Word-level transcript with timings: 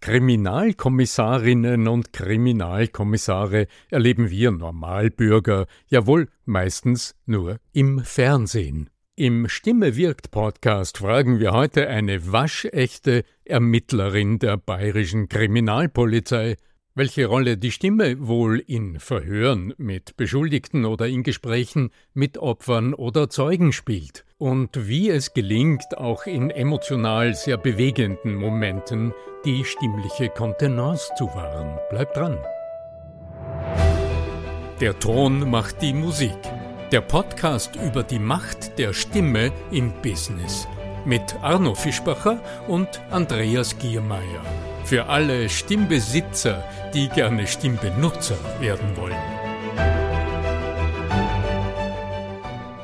Kriminalkommissarinnen 0.00 1.86
und 1.86 2.12
Kriminalkommissare 2.12 3.66
erleben 3.90 4.30
wir 4.30 4.50
Normalbürger 4.50 5.66
ja 5.88 6.06
wohl 6.06 6.28
meistens 6.46 7.14
nur 7.26 7.58
im 7.72 8.00
Fernsehen. 8.00 8.90
Im 9.16 9.48
Stimme 9.48 9.96
wirkt 9.96 10.30
Podcast 10.30 10.98
fragen 10.98 11.40
wir 11.40 11.52
heute 11.52 11.88
eine 11.88 12.32
waschechte 12.32 13.24
Ermittlerin 13.44 14.38
der 14.38 14.56
bayerischen 14.56 15.28
Kriminalpolizei, 15.28 16.56
welche 17.00 17.24
Rolle 17.24 17.56
die 17.56 17.70
Stimme 17.70 18.28
wohl 18.28 18.58
in 18.58 19.00
Verhören 19.00 19.72
mit 19.78 20.18
Beschuldigten 20.18 20.84
oder 20.84 21.08
in 21.08 21.22
Gesprächen 21.22 21.92
mit 22.12 22.36
Opfern 22.36 22.92
oder 22.92 23.30
Zeugen 23.30 23.72
spielt 23.72 24.26
und 24.36 24.86
wie 24.86 25.08
es 25.08 25.32
gelingt, 25.32 25.96
auch 25.96 26.26
in 26.26 26.50
emotional 26.50 27.34
sehr 27.34 27.56
bewegenden 27.56 28.34
Momenten 28.34 29.14
die 29.46 29.64
stimmliche 29.64 30.28
Kontenance 30.28 31.10
zu 31.16 31.24
wahren. 31.28 31.78
Bleibt 31.88 32.18
dran. 32.18 32.36
Der 34.82 34.98
Ton 34.98 35.48
macht 35.50 35.80
die 35.80 35.94
Musik. 35.94 36.36
Der 36.92 37.00
Podcast 37.00 37.76
über 37.76 38.02
die 38.02 38.18
Macht 38.18 38.78
der 38.78 38.92
Stimme 38.92 39.52
im 39.70 39.90
Business. 40.02 40.68
Mit 41.06 41.34
Arno 41.40 41.74
Fischbacher 41.74 42.42
und 42.68 43.00
Andreas 43.10 43.78
Giermeier. 43.78 44.69
Für 44.90 45.06
alle 45.06 45.48
Stimmbesitzer, 45.48 46.64
die 46.92 47.08
gerne 47.10 47.46
Stimmbenutzer 47.46 48.36
werden 48.58 48.96
wollen. 48.96 49.14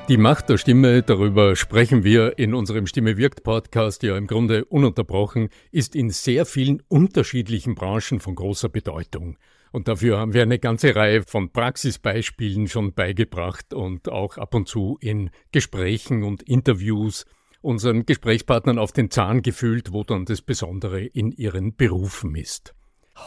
Die 0.08 0.16
Macht 0.16 0.48
der 0.48 0.56
Stimme, 0.56 1.02
darüber 1.02 1.56
sprechen 1.56 2.04
wir 2.04 2.38
in 2.38 2.54
unserem 2.54 2.86
Stimme 2.86 3.16
wirkt 3.16 3.42
Podcast 3.42 4.04
ja 4.04 4.16
im 4.16 4.28
Grunde 4.28 4.66
ununterbrochen, 4.66 5.48
ist 5.72 5.96
in 5.96 6.10
sehr 6.10 6.46
vielen 6.46 6.80
unterschiedlichen 6.86 7.74
Branchen 7.74 8.20
von 8.20 8.36
großer 8.36 8.68
Bedeutung. 8.68 9.36
Und 9.72 9.88
dafür 9.88 10.18
haben 10.18 10.32
wir 10.32 10.42
eine 10.42 10.60
ganze 10.60 10.94
Reihe 10.94 11.24
von 11.24 11.50
Praxisbeispielen 11.50 12.68
schon 12.68 12.94
beigebracht 12.94 13.74
und 13.74 14.08
auch 14.08 14.38
ab 14.38 14.54
und 14.54 14.68
zu 14.68 14.96
in 15.00 15.30
Gesprächen 15.50 16.22
und 16.22 16.44
Interviews 16.44 17.24
unseren 17.66 18.06
Gesprächspartnern 18.06 18.78
auf 18.78 18.92
den 18.92 19.10
Zahn 19.10 19.42
gefühlt, 19.42 19.92
wo 19.92 20.04
dann 20.04 20.24
das 20.24 20.40
Besondere 20.40 21.04
in 21.04 21.32
ihren 21.32 21.74
Berufen 21.74 22.36
ist. 22.36 22.74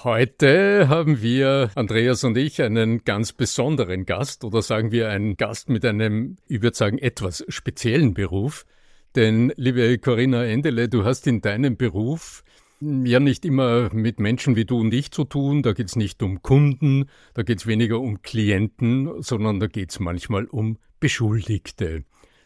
Heute 0.03 0.87
haben 0.87 1.21
wir, 1.21 1.71
Andreas 1.75 2.23
und 2.23 2.37
ich, 2.37 2.61
einen 2.61 3.03
ganz 3.03 3.33
besonderen 3.33 4.05
Gast 4.05 4.45
oder 4.45 4.61
sagen 4.61 4.91
wir 4.91 5.09
einen 5.09 5.35
Gast 5.35 5.67
mit 5.67 5.83
einem, 5.83 6.37
ich 6.47 6.61
würde 6.61 6.77
sagen, 6.77 6.99
etwas 6.99 7.43
speziellen 7.49 8.13
Beruf. 8.13 8.65
Denn, 9.15 9.51
liebe 9.57 9.97
Corinna 9.97 10.45
Endele, 10.45 10.87
du 10.87 11.03
hast 11.03 11.27
in 11.27 11.41
deinem 11.41 11.75
Beruf 11.75 12.43
ja 12.79 13.19
nicht 13.19 13.43
immer 13.43 13.93
mit 13.93 14.21
Menschen 14.21 14.55
wie 14.55 14.63
du 14.63 14.79
und 14.79 14.93
ich 14.93 15.11
zu 15.11 15.25
tun. 15.25 15.63
Da 15.63 15.73
geht 15.73 15.87
es 15.87 15.95
nicht 15.97 16.23
um 16.23 16.41
Kunden, 16.41 17.09
da 17.33 17.41
geht 17.43 17.59
es 17.59 17.67
weniger 17.67 17.99
um 17.99 18.21
Klienten, 18.21 19.21
sondern 19.21 19.59
da 19.59 19.67
geht 19.67 19.89
es 19.89 19.99
manchmal 19.99 20.45
um 20.45 20.77
Beschuldigte. 21.01 22.05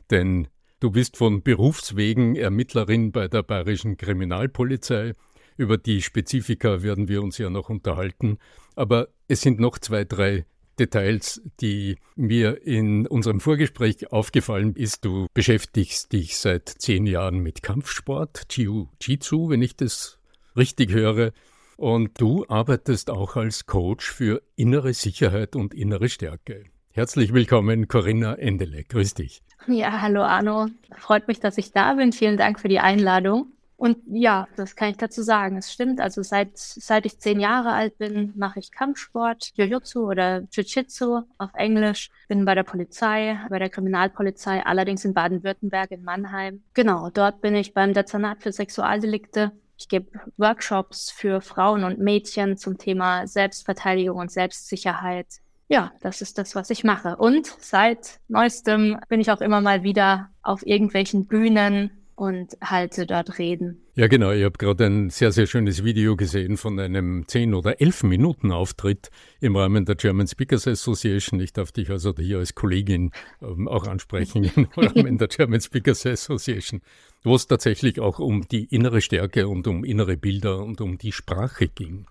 Denn 0.10 0.48
du 0.84 0.92
bist 0.92 1.16
von 1.16 1.44
Berufswegen 1.44 2.36
Ermittlerin 2.36 3.14
bei 3.14 3.30
der 3.30 3.42
bayerischen 3.42 3.96
Kriminalpolizei 3.96 5.14
über 5.56 5.78
die 5.78 6.02
Spezifika 6.02 6.84
werden 6.84 7.08
wir 7.08 7.24
uns 7.24 7.38
ja 7.38 7.50
noch 7.50 7.70
unterhalten. 7.70 8.38
Aber 8.76 9.08
es 9.30 9.40
sind 9.42 9.62
noch 9.62 9.78
zwei, 9.78 10.04
drei 10.04 10.46
Details, 10.78 11.42
die 11.62 11.96
mir 12.18 12.66
in 12.66 13.08
unserem 13.08 13.40
Vorgespräch 13.40 14.12
aufgefallen 14.12 14.76
ist. 14.76 15.06
Du 15.06 15.28
beschäftigst 15.34 16.12
dich 16.12 16.38
seit 16.38 16.68
zehn 16.68 17.06
Jahren 17.06 17.40
mit 17.40 17.64
Kampfsport, 17.64 18.48
Jiu-Jitsu, 18.50 19.50
wenn 19.50 19.62
ich 19.62 19.78
das 19.78 20.20
richtig 20.58 20.92
höre. 20.92 21.32
Und 21.78 22.20
du 22.20 22.46
arbeitest 22.50 23.10
auch 23.10 23.38
als 23.38 23.68
Coach 23.68 24.12
für 24.12 24.42
innere 24.58 24.94
Sicherheit 24.94 25.56
und 25.56 25.74
innere 25.74 26.10
Stärke. 26.10 26.66
Herzlich 26.92 27.34
willkommen, 27.34 27.88
Corinna 27.88 28.36
Endele. 28.36 28.84
Grüß 28.84 29.14
dich. 29.14 29.44
Ja, 29.68 30.02
hallo 30.02 30.24
Arno. 30.24 30.68
Freut 30.98 31.28
mich, 31.28 31.40
dass 31.40 31.58
ich 31.58 31.72
da 31.72 31.94
bin. 31.94 32.12
Vielen 32.12 32.38
Dank 32.38 32.60
für 32.60 32.68
die 32.68 32.80
Einladung. 32.80 33.48
Und 33.78 33.98
ja, 34.08 34.48
das 34.56 34.76
kann 34.76 34.90
ich 34.90 34.98
dazu 34.98 35.22
sagen. 35.22 35.58
Es 35.58 35.72
stimmt. 35.72 36.02
Also 36.02 36.22
seit, 36.22 36.58
seit 36.58 37.06
ich 37.06 37.20
zehn 37.20 37.40
Jahre 37.40 37.72
alt 37.72 37.98
bin, 37.98 38.34
mache 38.36 38.60
ich 38.60 38.72
Kampfsport, 38.72 39.52
Jiu-Jitsu 39.56 40.10
oder 40.10 40.42
Jiu-Jitsu 40.52 41.24
auf 41.38 41.50
Englisch. 41.54 42.10
Bin 42.28 42.46
bei 42.46 42.56
der 42.56 42.64
Polizei, 42.64 43.40
bei 43.50 43.60
der 43.60 43.70
Kriminalpolizei, 43.70 44.66
allerdings 44.66 45.06
in 45.06 45.14
Baden-Württemberg 45.14 45.92
in 45.92 46.04
Mannheim. 46.04 46.64
Genau, 46.74 47.10
dort 47.10 47.42
bin 47.42 47.56
ich 47.56 47.74
beim 47.74 47.94
Dezernat 47.94 48.42
für 48.42 48.52
Sexualdelikte. 48.52 49.52
Ich 49.78 49.90
gebe 49.90 50.08
Workshops 50.38 51.10
für 51.10 51.42
Frauen 51.42 51.84
und 51.84 52.00
Mädchen 52.00 52.58
zum 52.58 52.78
Thema 52.78 53.28
Selbstverteidigung 53.28 54.18
und 54.18 54.32
Selbstsicherheit. 54.32 55.28
Ja, 55.68 55.92
das 56.02 56.22
ist 56.22 56.38
das, 56.38 56.56
was 56.56 56.70
ich 56.70 56.84
mache. 56.84 57.16
Und 57.18 57.48
seit 57.60 58.20
neuestem 58.28 59.00
bin 59.10 59.22
ich 59.22 59.32
auch 59.32 59.42
immer 59.42 59.62
mal 59.62 59.84
wieder 59.84 60.30
auf 60.42 60.66
irgendwelchen 60.66 61.28
Bühnen 61.28 61.92
und 62.16 62.58
halte 62.62 63.06
dort 63.06 63.40
Reden. 63.40 63.82
Ja, 63.96 64.08
genau. 64.08 64.32
Ich 64.32 64.44
habe 64.44 64.58
gerade 64.58 64.86
ein 64.86 65.10
sehr, 65.10 65.32
sehr 65.32 65.48
schönes 65.48 65.84
Video 65.84 66.16
gesehen 66.16 66.58
von 66.58 66.80
einem 66.80 67.28
10 67.28 67.54
oder 67.54 67.82
11 67.82 68.04
Minuten 68.04 68.52
Auftritt 68.52 69.10
im 69.40 69.56
Rahmen 69.56 69.86
der 69.86 69.96
German 69.96 70.28
Speakers 70.28 70.68
Association. 70.68 71.40
Ich 71.40 71.54
darf 71.54 71.72
dich 71.72 71.90
also 71.90 72.14
hier 72.18 72.38
als 72.40 72.56
Kollegin 72.56 73.12
ähm, 73.42 73.68
auch 73.68 73.88
ansprechen 73.88 74.50
im 74.56 74.68
Rahmen 74.78 75.18
der 75.18 75.28
German 75.28 75.62
Speakers 75.62 76.06
Association, 76.06 76.82
wo 77.24 77.36
es 77.36 77.48
tatsächlich 77.48 78.00
auch 78.00 78.20
um 78.20 78.48
die 78.48 78.66
innere 78.66 79.02
Stärke 79.02 79.48
und 79.48 79.68
um 79.68 79.84
innere 79.84 80.18
Bilder 80.18 80.64
und 80.64 80.82
um 80.82 80.98
die 80.98 81.12
Sprache 81.12 81.68
ging. 81.68 82.06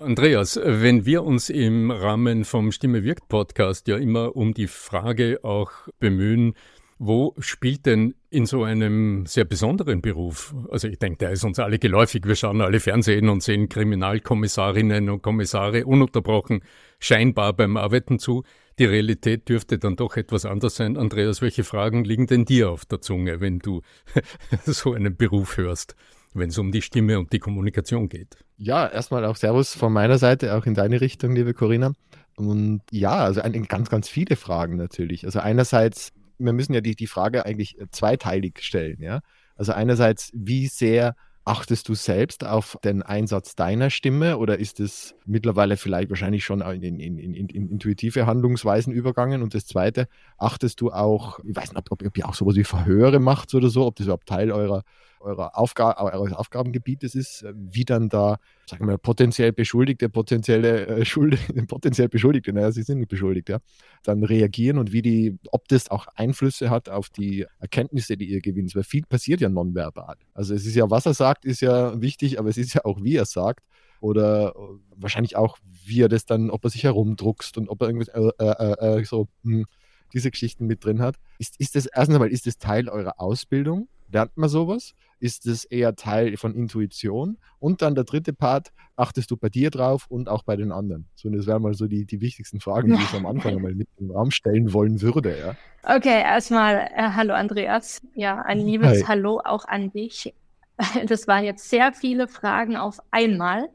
Andreas, 0.00 0.58
wenn 0.62 1.04
wir 1.04 1.24
uns 1.24 1.50
im 1.50 1.90
Rahmen 1.90 2.46
vom 2.46 2.72
Stimme 2.72 3.04
wirkt 3.04 3.28
Podcast 3.28 3.86
ja 3.86 3.98
immer 3.98 4.34
um 4.34 4.54
die 4.54 4.66
Frage 4.66 5.40
auch 5.42 5.72
bemühen, 5.98 6.54
wo 6.98 7.34
spielt 7.38 7.84
denn 7.84 8.14
in 8.30 8.46
so 8.46 8.64
einem 8.64 9.26
sehr 9.26 9.44
besonderen 9.44 10.00
Beruf, 10.00 10.54
also 10.70 10.88
ich 10.88 10.98
denke, 10.98 11.18
der 11.18 11.32
ist 11.32 11.44
uns 11.44 11.58
alle 11.58 11.78
geläufig, 11.78 12.22
wir 12.24 12.34
schauen 12.34 12.62
alle 12.62 12.80
Fernsehen 12.80 13.28
und 13.28 13.42
sehen 13.42 13.68
Kriminalkommissarinnen 13.68 15.10
und 15.10 15.22
Kommissare 15.22 15.84
ununterbrochen 15.84 16.62
scheinbar 16.98 17.52
beim 17.52 17.76
Arbeiten 17.76 18.18
zu. 18.18 18.42
Die 18.78 18.86
Realität 18.86 19.50
dürfte 19.50 19.78
dann 19.78 19.96
doch 19.96 20.16
etwas 20.16 20.46
anders 20.46 20.76
sein. 20.76 20.96
Andreas, 20.96 21.42
welche 21.42 21.64
Fragen 21.64 22.04
liegen 22.04 22.26
denn 22.26 22.46
dir 22.46 22.70
auf 22.70 22.86
der 22.86 23.02
Zunge, 23.02 23.42
wenn 23.42 23.58
du 23.58 23.82
so 24.64 24.94
einen 24.94 25.16
Beruf 25.16 25.58
hörst, 25.58 25.94
wenn 26.34 26.50
es 26.50 26.58
um 26.58 26.72
die 26.72 26.82
Stimme 26.82 27.18
und 27.18 27.32
die 27.32 27.38
Kommunikation 27.38 28.08
geht? 28.08 28.36
Ja, 28.56 28.86
erstmal 28.86 29.24
auch 29.24 29.36
Servus 29.36 29.74
von 29.74 29.92
meiner 29.92 30.18
Seite, 30.18 30.54
auch 30.54 30.66
in 30.66 30.74
deine 30.74 31.00
Richtung, 31.00 31.34
liebe 31.34 31.54
Corinna. 31.54 31.92
Und 32.36 32.82
ja, 32.90 33.16
also 33.16 33.40
ganz, 33.68 33.90
ganz 33.90 34.08
viele 34.08 34.36
Fragen 34.36 34.76
natürlich. 34.76 35.24
Also 35.24 35.40
einerseits 35.40 36.12
wir 36.40 36.52
müssen 36.52 36.74
ja 36.74 36.80
die, 36.80 36.96
die 36.96 37.06
Frage 37.06 37.44
eigentlich 37.44 37.78
äh, 37.78 37.86
zweiteilig 37.90 38.60
stellen. 38.60 39.00
Ja? 39.00 39.20
Also 39.56 39.72
einerseits, 39.72 40.30
wie 40.34 40.66
sehr 40.66 41.14
achtest 41.44 41.88
du 41.88 41.94
selbst 41.94 42.44
auf 42.44 42.78
den 42.84 43.02
Einsatz 43.02 43.56
deiner 43.56 43.90
Stimme 43.90 44.38
oder 44.38 44.58
ist 44.58 44.78
es 44.78 45.14
mittlerweile 45.24 45.76
vielleicht 45.76 46.10
wahrscheinlich 46.10 46.44
schon 46.44 46.60
in, 46.60 47.00
in, 47.00 47.18
in, 47.18 47.34
in, 47.34 47.70
intuitive 47.70 48.26
Handlungsweisen 48.26 48.92
übergangen? 48.92 49.42
Und 49.42 49.54
das 49.54 49.66
Zweite, 49.66 50.06
achtest 50.38 50.80
du 50.80 50.92
auch, 50.92 51.38
ich 51.44 51.56
weiß 51.56 51.72
nicht, 51.72 51.90
ob, 51.90 52.02
ob 52.02 52.16
ihr 52.16 52.28
auch 52.28 52.34
sowas 52.34 52.56
wie 52.56 52.64
Verhöre 52.64 53.20
macht 53.20 53.54
oder 53.54 53.70
so, 53.70 53.86
ob 53.86 53.96
das 53.96 54.06
überhaupt 54.06 54.28
Teil 54.28 54.52
eurer 54.52 54.82
eurer 55.20 55.58
Aufga 55.58 55.96
eures 56.00 56.32
Aufgabengebietes 56.32 57.14
ist, 57.14 57.42
äh, 57.42 57.52
wie 57.54 57.84
dann 57.84 58.08
da, 58.08 58.38
sagen 58.66 58.86
wir, 58.86 58.98
potenziell 58.98 59.52
Beschuldigte, 59.52 60.08
potenzielle 60.08 60.86
äh, 60.86 61.04
Schuld, 61.04 61.38
potenziell 61.68 62.08
Beschuldigte, 62.08 62.52
naja, 62.52 62.72
sie 62.72 62.82
sind 62.82 62.98
nicht 62.98 63.08
beschuldigt, 63.08 63.48
ja, 63.48 63.58
dann 64.02 64.24
reagieren 64.24 64.78
und 64.78 64.92
wie 64.92 65.02
die, 65.02 65.38
ob 65.50 65.68
das 65.68 65.90
auch 65.90 66.06
Einflüsse 66.14 66.70
hat 66.70 66.88
auf 66.88 67.08
die 67.08 67.46
Erkenntnisse, 67.58 68.16
die 68.16 68.26
ihr 68.26 68.40
gewinnt. 68.40 68.74
Weil 68.74 68.84
viel 68.84 69.04
passiert 69.04 69.40
ja 69.40 69.48
nonverbal. 69.48 70.16
Also 70.34 70.54
es 70.54 70.66
ist 70.66 70.74
ja, 70.74 70.90
was 70.90 71.06
er 71.06 71.14
sagt, 71.14 71.44
ist 71.44 71.60
ja 71.60 72.00
wichtig, 72.00 72.38
aber 72.38 72.48
es 72.48 72.58
ist 72.58 72.74
ja 72.74 72.84
auch, 72.84 73.02
wie 73.02 73.16
er 73.16 73.26
sagt 73.26 73.64
oder 74.00 74.54
äh, 74.56 74.78
wahrscheinlich 74.96 75.36
auch, 75.36 75.58
wie 75.84 76.02
er 76.02 76.08
das 76.08 76.24
dann, 76.24 76.50
ob 76.50 76.64
er 76.64 76.70
sich 76.70 76.84
herumdruckst 76.84 77.58
und 77.58 77.68
ob 77.68 77.82
er 77.82 77.88
irgendwie 77.88 78.10
äh, 78.10 78.32
äh, 78.38 79.00
äh, 79.00 79.04
so 79.04 79.28
mh, 79.42 79.58
hm, 79.58 79.66
diese 80.12 80.30
Geschichten 80.30 80.66
mit 80.66 80.84
drin 80.84 81.02
hat. 81.02 81.16
Ist, 81.38 81.58
ist 81.60 81.76
das 81.76 81.86
erstens 81.86 82.16
einmal, 82.16 82.30
ist 82.30 82.46
das 82.46 82.58
Teil 82.58 82.88
eurer 82.88 83.20
Ausbildung? 83.20 83.88
Lernt 84.10 84.36
man 84.36 84.48
sowas? 84.48 84.94
Ist 85.20 85.46
es 85.46 85.64
eher 85.64 85.94
Teil 85.94 86.36
von 86.36 86.54
Intuition. 86.54 87.38
Und 87.58 87.82
dann 87.82 87.94
der 87.94 88.04
dritte 88.04 88.32
Part, 88.32 88.72
achtest 88.96 89.30
du 89.30 89.36
bei 89.36 89.48
dir 89.48 89.70
drauf 89.70 90.06
und 90.08 90.28
auch 90.28 90.42
bei 90.42 90.56
den 90.56 90.72
anderen? 90.72 91.06
So, 91.14 91.28
das 91.28 91.46
wären 91.46 91.62
mal 91.62 91.74
so 91.74 91.86
die, 91.86 92.06
die 92.06 92.20
wichtigsten 92.20 92.60
Fragen, 92.60 92.96
die 92.96 93.02
ich 93.02 93.14
am 93.14 93.26
Anfang 93.26 93.60
mal 93.62 93.74
mit 93.74 93.88
im 93.98 94.10
Raum 94.10 94.30
stellen 94.30 94.72
wollen 94.72 95.00
würde. 95.00 95.38
Ja. 95.38 95.96
Okay, 95.96 96.20
erstmal 96.22 96.88
äh, 96.94 97.10
hallo 97.14 97.34
Andreas. 97.34 98.00
Ja, 98.14 98.42
ein 98.42 98.58
liebes 98.58 99.00
Hi. 99.00 99.04
Hallo 99.06 99.40
auch 99.44 99.64
an 99.66 99.92
dich. 99.92 100.34
Das 101.06 101.28
waren 101.28 101.44
jetzt 101.44 101.68
sehr 101.68 101.92
viele 101.92 102.26
Fragen 102.26 102.78
auf 102.78 103.00
einmal. 103.10 103.68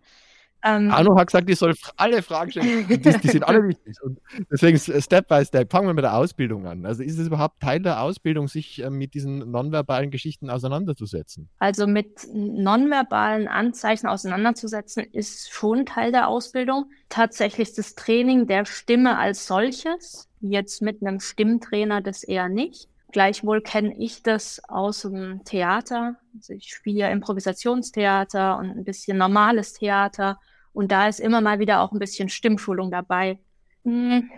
Ähm, 0.67 0.89
Arno 0.89 1.15
hat 1.15 1.27
gesagt, 1.27 1.47
ich 1.47 1.59
soll 1.59 1.75
alle 1.95 2.23
Fragen 2.23 2.49
stellen. 2.49 2.87
Die, 2.87 2.97
die 2.97 3.27
sind 3.27 3.43
alle 3.43 3.67
wichtig. 3.67 4.01
Und 4.01 4.19
deswegen 4.51 4.79
Step 4.79 5.27
by 5.27 5.45
Step. 5.45 5.71
Fangen 5.71 5.85
wir 5.85 5.93
mit 5.93 6.03
der 6.03 6.15
Ausbildung 6.15 6.65
an. 6.65 6.87
Also 6.87 7.03
ist 7.03 7.19
es 7.19 7.27
überhaupt 7.27 7.61
Teil 7.61 7.81
der 7.81 8.01
Ausbildung, 8.01 8.47
sich 8.47 8.81
äh, 8.81 8.89
mit 8.89 9.13
diesen 9.13 9.51
nonverbalen 9.51 10.09
Geschichten 10.09 10.49
auseinanderzusetzen? 10.49 11.49
Also 11.59 11.85
mit 11.85 12.27
nonverbalen 12.33 13.47
Anzeichen 13.47 14.07
auseinanderzusetzen, 14.07 15.03
ist 15.03 15.53
schon 15.53 15.85
Teil 15.85 16.11
der 16.11 16.27
Ausbildung. 16.27 16.89
Tatsächlich 17.09 17.73
das 17.75 17.93
Training 17.93 18.47
der 18.47 18.65
Stimme 18.65 19.19
als 19.19 19.45
solches. 19.45 20.27
Jetzt 20.41 20.81
mit 20.81 21.05
einem 21.05 21.19
Stimmtrainer 21.19 22.01
das 22.01 22.23
eher 22.23 22.49
nicht. 22.49 22.89
Gleichwohl 23.11 23.61
kenne 23.61 23.95
ich 23.99 24.23
das 24.23 24.61
aus 24.67 25.03
dem 25.03 25.43
Theater. 25.45 26.15
Also 26.35 26.53
ich 26.53 26.73
spiele 26.73 27.01
ja 27.01 27.09
Improvisationstheater 27.09 28.57
und 28.57 28.71
ein 28.71 28.83
bisschen 28.83 29.17
normales 29.17 29.73
Theater. 29.73 30.39
Und 30.75 30.91
da 30.91 31.07
ist 31.07 31.21
immer 31.21 31.39
mal 31.39 31.59
wieder 31.59 31.79
auch 31.79 31.93
ein 31.93 31.99
bisschen 31.99 32.27
Stimmschulung 32.27 32.91
dabei. 32.91 33.39
Mhm. 33.85 34.29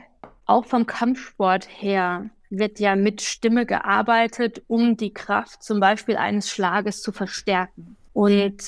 Auch 0.45 0.65
vom 0.65 0.85
Kampfsport 0.85 1.67
her 1.67 2.29
wird 2.49 2.79
ja 2.79 2.95
mit 2.95 3.21
Stimme 3.21 3.65
gearbeitet, 3.65 4.61
um 4.67 4.95
die 4.95 5.13
Kraft 5.13 5.63
zum 5.63 5.79
Beispiel 5.79 6.15
eines 6.15 6.49
Schlages 6.49 7.01
zu 7.01 7.11
verstärken. 7.11 7.97
Und 8.13 8.63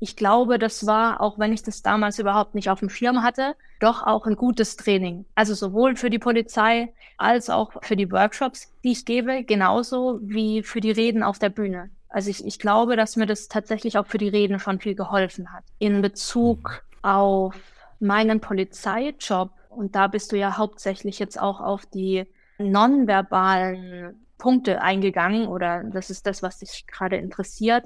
ich 0.00 0.16
glaube, 0.16 0.58
das 0.58 0.84
war, 0.84 1.20
auch 1.20 1.38
wenn 1.38 1.52
ich 1.52 1.62
das 1.62 1.80
damals 1.82 2.18
überhaupt 2.18 2.56
nicht 2.56 2.68
auf 2.68 2.80
dem 2.80 2.90
Schirm 2.90 3.22
hatte, 3.22 3.54
doch 3.78 4.02
auch 4.02 4.26
ein 4.26 4.34
gutes 4.34 4.76
Training. 4.76 5.24
Also 5.36 5.54
sowohl 5.54 5.94
für 5.94 6.10
die 6.10 6.18
Polizei 6.18 6.92
als 7.18 7.48
auch 7.48 7.70
für 7.82 7.94
die 7.94 8.10
Workshops, 8.10 8.74
die 8.82 8.92
ich 8.92 9.04
gebe, 9.04 9.44
genauso 9.44 10.18
wie 10.22 10.64
für 10.64 10.80
die 10.80 10.90
Reden 10.90 11.22
auf 11.22 11.38
der 11.38 11.50
Bühne. 11.50 11.90
Also 12.08 12.30
ich, 12.30 12.44
ich 12.44 12.58
glaube, 12.58 12.96
dass 12.96 13.14
mir 13.14 13.26
das 13.26 13.46
tatsächlich 13.46 13.96
auch 13.96 14.06
für 14.06 14.18
die 14.18 14.28
Reden 14.28 14.58
schon 14.58 14.80
viel 14.80 14.96
geholfen 14.96 15.52
hat. 15.52 15.62
In 15.78 16.02
Bezug 16.02 16.82
auf 17.02 17.54
meinen 18.00 18.40
Polizeijob, 18.40 19.50
und 19.68 19.94
da 19.94 20.06
bist 20.06 20.32
du 20.32 20.36
ja 20.36 20.56
hauptsächlich 20.56 21.18
jetzt 21.18 21.40
auch 21.40 21.60
auf 21.60 21.86
die 21.86 22.26
nonverbalen 22.58 24.26
Punkte 24.38 24.82
eingegangen, 24.82 25.46
oder 25.46 25.84
das 25.84 26.10
ist 26.10 26.26
das, 26.26 26.42
was 26.42 26.58
dich 26.58 26.86
gerade 26.86 27.16
interessiert. 27.16 27.84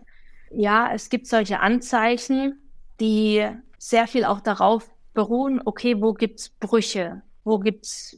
Ja, 0.50 0.90
es 0.92 1.10
gibt 1.10 1.26
solche 1.26 1.60
Anzeichen, 1.60 2.60
die 3.00 3.46
sehr 3.78 4.06
viel 4.06 4.24
auch 4.24 4.40
darauf 4.40 4.90
beruhen, 5.12 5.60
okay, 5.64 6.00
wo 6.00 6.12
gibt's 6.12 6.48
Brüche? 6.48 7.22
Wo 7.44 7.58
gibt's 7.58 8.16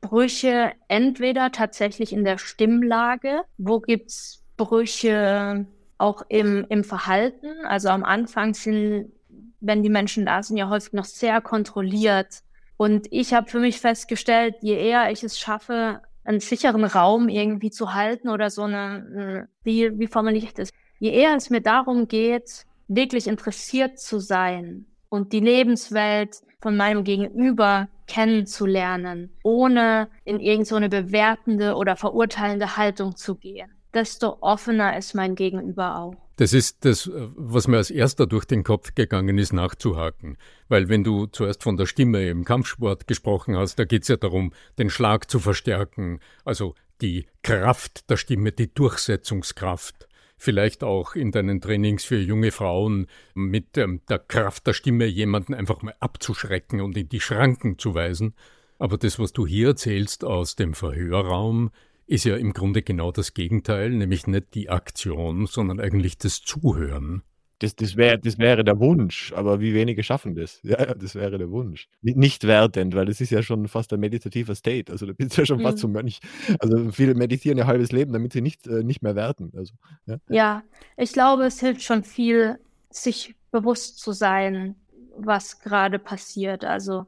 Brüche 0.00 0.72
entweder 0.88 1.50
tatsächlich 1.52 2.12
in 2.12 2.24
der 2.24 2.38
Stimmlage, 2.38 3.42
wo 3.58 3.80
gibt's 3.80 4.44
Brüche 4.56 5.66
auch 5.98 6.22
im, 6.28 6.66
im 6.68 6.84
Verhalten? 6.84 7.64
Also 7.66 7.88
am 7.88 8.04
Anfang 8.04 8.54
sind, 8.54 9.12
wenn 9.60 9.82
die 9.82 9.90
Menschen 9.90 10.26
da 10.26 10.42
sind, 10.42 10.56
ja 10.56 10.68
häufig 10.68 10.92
noch 10.92 11.04
sehr 11.04 11.40
kontrolliert. 11.40 12.42
Und 12.76 13.08
ich 13.10 13.34
habe 13.34 13.50
für 13.50 13.58
mich 13.58 13.80
festgestellt, 13.80 14.56
je 14.60 14.76
eher 14.76 15.10
ich 15.10 15.24
es 15.24 15.38
schaffe, 15.38 16.00
einen 16.24 16.40
sicheren 16.40 16.84
Raum 16.84 17.28
irgendwie 17.28 17.70
zu 17.70 17.94
halten 17.94 18.28
oder 18.28 18.50
so 18.50 18.62
eine, 18.62 19.48
wie, 19.64 19.98
wie 19.98 20.06
formuliere 20.06 20.44
ich 20.44 20.54
das? 20.54 20.70
Je 21.00 21.10
eher 21.10 21.34
es 21.34 21.50
mir 21.50 21.60
darum 21.60 22.06
geht, 22.06 22.66
wirklich 22.86 23.26
interessiert 23.26 23.98
zu 23.98 24.18
sein 24.18 24.86
und 25.08 25.32
die 25.32 25.40
Lebenswelt 25.40 26.36
von 26.60 26.76
meinem 26.76 27.04
Gegenüber 27.04 27.88
kennenzulernen, 28.06 29.30
ohne 29.42 30.08
in 30.24 30.40
irgendeine 30.40 30.86
so 30.86 30.90
bewertende 30.90 31.74
oder 31.76 31.96
verurteilende 31.96 32.76
Haltung 32.76 33.16
zu 33.16 33.36
gehen, 33.36 33.70
desto 33.94 34.38
offener 34.40 34.96
ist 34.96 35.14
mein 35.14 35.34
Gegenüber 35.34 35.98
auch. 35.98 36.27
Das 36.38 36.52
ist 36.52 36.84
das, 36.84 37.10
was 37.12 37.66
mir 37.66 37.78
als 37.78 37.90
erster 37.90 38.28
durch 38.28 38.44
den 38.44 38.62
Kopf 38.62 38.94
gegangen 38.94 39.38
ist, 39.38 39.52
nachzuhaken. 39.52 40.38
Weil 40.68 40.88
wenn 40.88 41.02
du 41.02 41.26
zuerst 41.26 41.64
von 41.64 41.76
der 41.76 41.86
Stimme 41.86 42.28
im 42.28 42.44
Kampfsport 42.44 43.08
gesprochen 43.08 43.56
hast, 43.56 43.80
da 43.80 43.84
geht 43.84 44.02
es 44.02 44.08
ja 44.08 44.16
darum, 44.16 44.52
den 44.78 44.88
Schlag 44.88 45.28
zu 45.28 45.40
verstärken, 45.40 46.20
also 46.44 46.76
die 47.00 47.26
Kraft 47.42 48.08
der 48.08 48.16
Stimme, 48.16 48.52
die 48.52 48.72
Durchsetzungskraft 48.72 50.06
vielleicht 50.36 50.84
auch 50.84 51.16
in 51.16 51.32
deinen 51.32 51.60
Trainings 51.60 52.04
für 52.04 52.20
junge 52.20 52.52
Frauen 52.52 53.08
mit 53.34 53.76
ähm, 53.76 54.02
der 54.08 54.20
Kraft 54.20 54.68
der 54.68 54.74
Stimme 54.74 55.06
jemanden 55.06 55.54
einfach 55.54 55.82
mal 55.82 55.96
abzuschrecken 55.98 56.80
und 56.80 56.96
in 56.96 57.08
die 57.08 57.20
Schranken 57.20 57.80
zu 57.80 57.96
weisen. 57.96 58.36
Aber 58.78 58.96
das, 58.96 59.18
was 59.18 59.32
du 59.32 59.44
hier 59.44 59.70
erzählst 59.70 60.22
aus 60.22 60.54
dem 60.54 60.74
Verhörraum, 60.74 61.72
ist 62.08 62.24
ja 62.24 62.36
im 62.36 62.54
Grunde 62.54 62.82
genau 62.82 63.12
das 63.12 63.34
Gegenteil, 63.34 63.90
nämlich 63.90 64.26
nicht 64.26 64.54
die 64.54 64.70
Aktion, 64.70 65.46
sondern 65.46 65.78
eigentlich 65.78 66.16
das 66.16 66.40
Zuhören. 66.40 67.22
Das, 67.60 67.74
das, 67.74 67.96
wär, 67.96 68.16
das 68.16 68.38
wäre 68.38 68.62
der 68.62 68.78
Wunsch, 68.78 69.32
aber 69.34 69.60
wie 69.60 69.74
wenige 69.74 70.02
schaffen 70.02 70.34
das? 70.34 70.60
Ja, 70.68 70.94
das 70.94 71.14
wäre 71.16 71.38
der 71.38 71.50
Wunsch. 71.50 71.88
Nicht 72.02 72.46
wertend, 72.46 72.94
weil 72.94 73.06
das 73.06 73.20
ist 73.20 73.30
ja 73.30 73.42
schon 73.42 73.68
fast 73.68 73.92
ein 73.92 74.00
meditativer 74.00 74.54
State. 74.54 74.90
Also 74.90 75.06
da 75.06 75.12
bist 75.12 75.36
du 75.36 75.42
ja 75.42 75.46
schon 75.46 75.58
mhm. 75.58 75.62
fast 75.62 75.78
zum 75.78 75.92
Mönch. 75.92 76.20
Also 76.60 76.90
viele 76.92 77.14
meditieren 77.14 77.58
ihr 77.58 77.66
halbes 77.66 77.92
Leben, 77.92 78.12
damit 78.12 78.32
sie 78.32 78.40
nicht, 78.40 78.66
äh, 78.66 78.84
nicht 78.84 79.02
mehr 79.02 79.16
werten. 79.16 79.52
Also, 79.56 79.74
ja. 80.06 80.18
ja, 80.28 80.62
ich 80.96 81.12
glaube, 81.12 81.44
es 81.44 81.60
hilft 81.60 81.82
schon 81.82 82.04
viel, 82.04 82.58
sich 82.90 83.34
bewusst 83.50 83.98
zu 83.98 84.12
sein, 84.12 84.76
was 85.16 85.58
gerade 85.58 85.98
passiert. 85.98 86.64
Also 86.64 87.06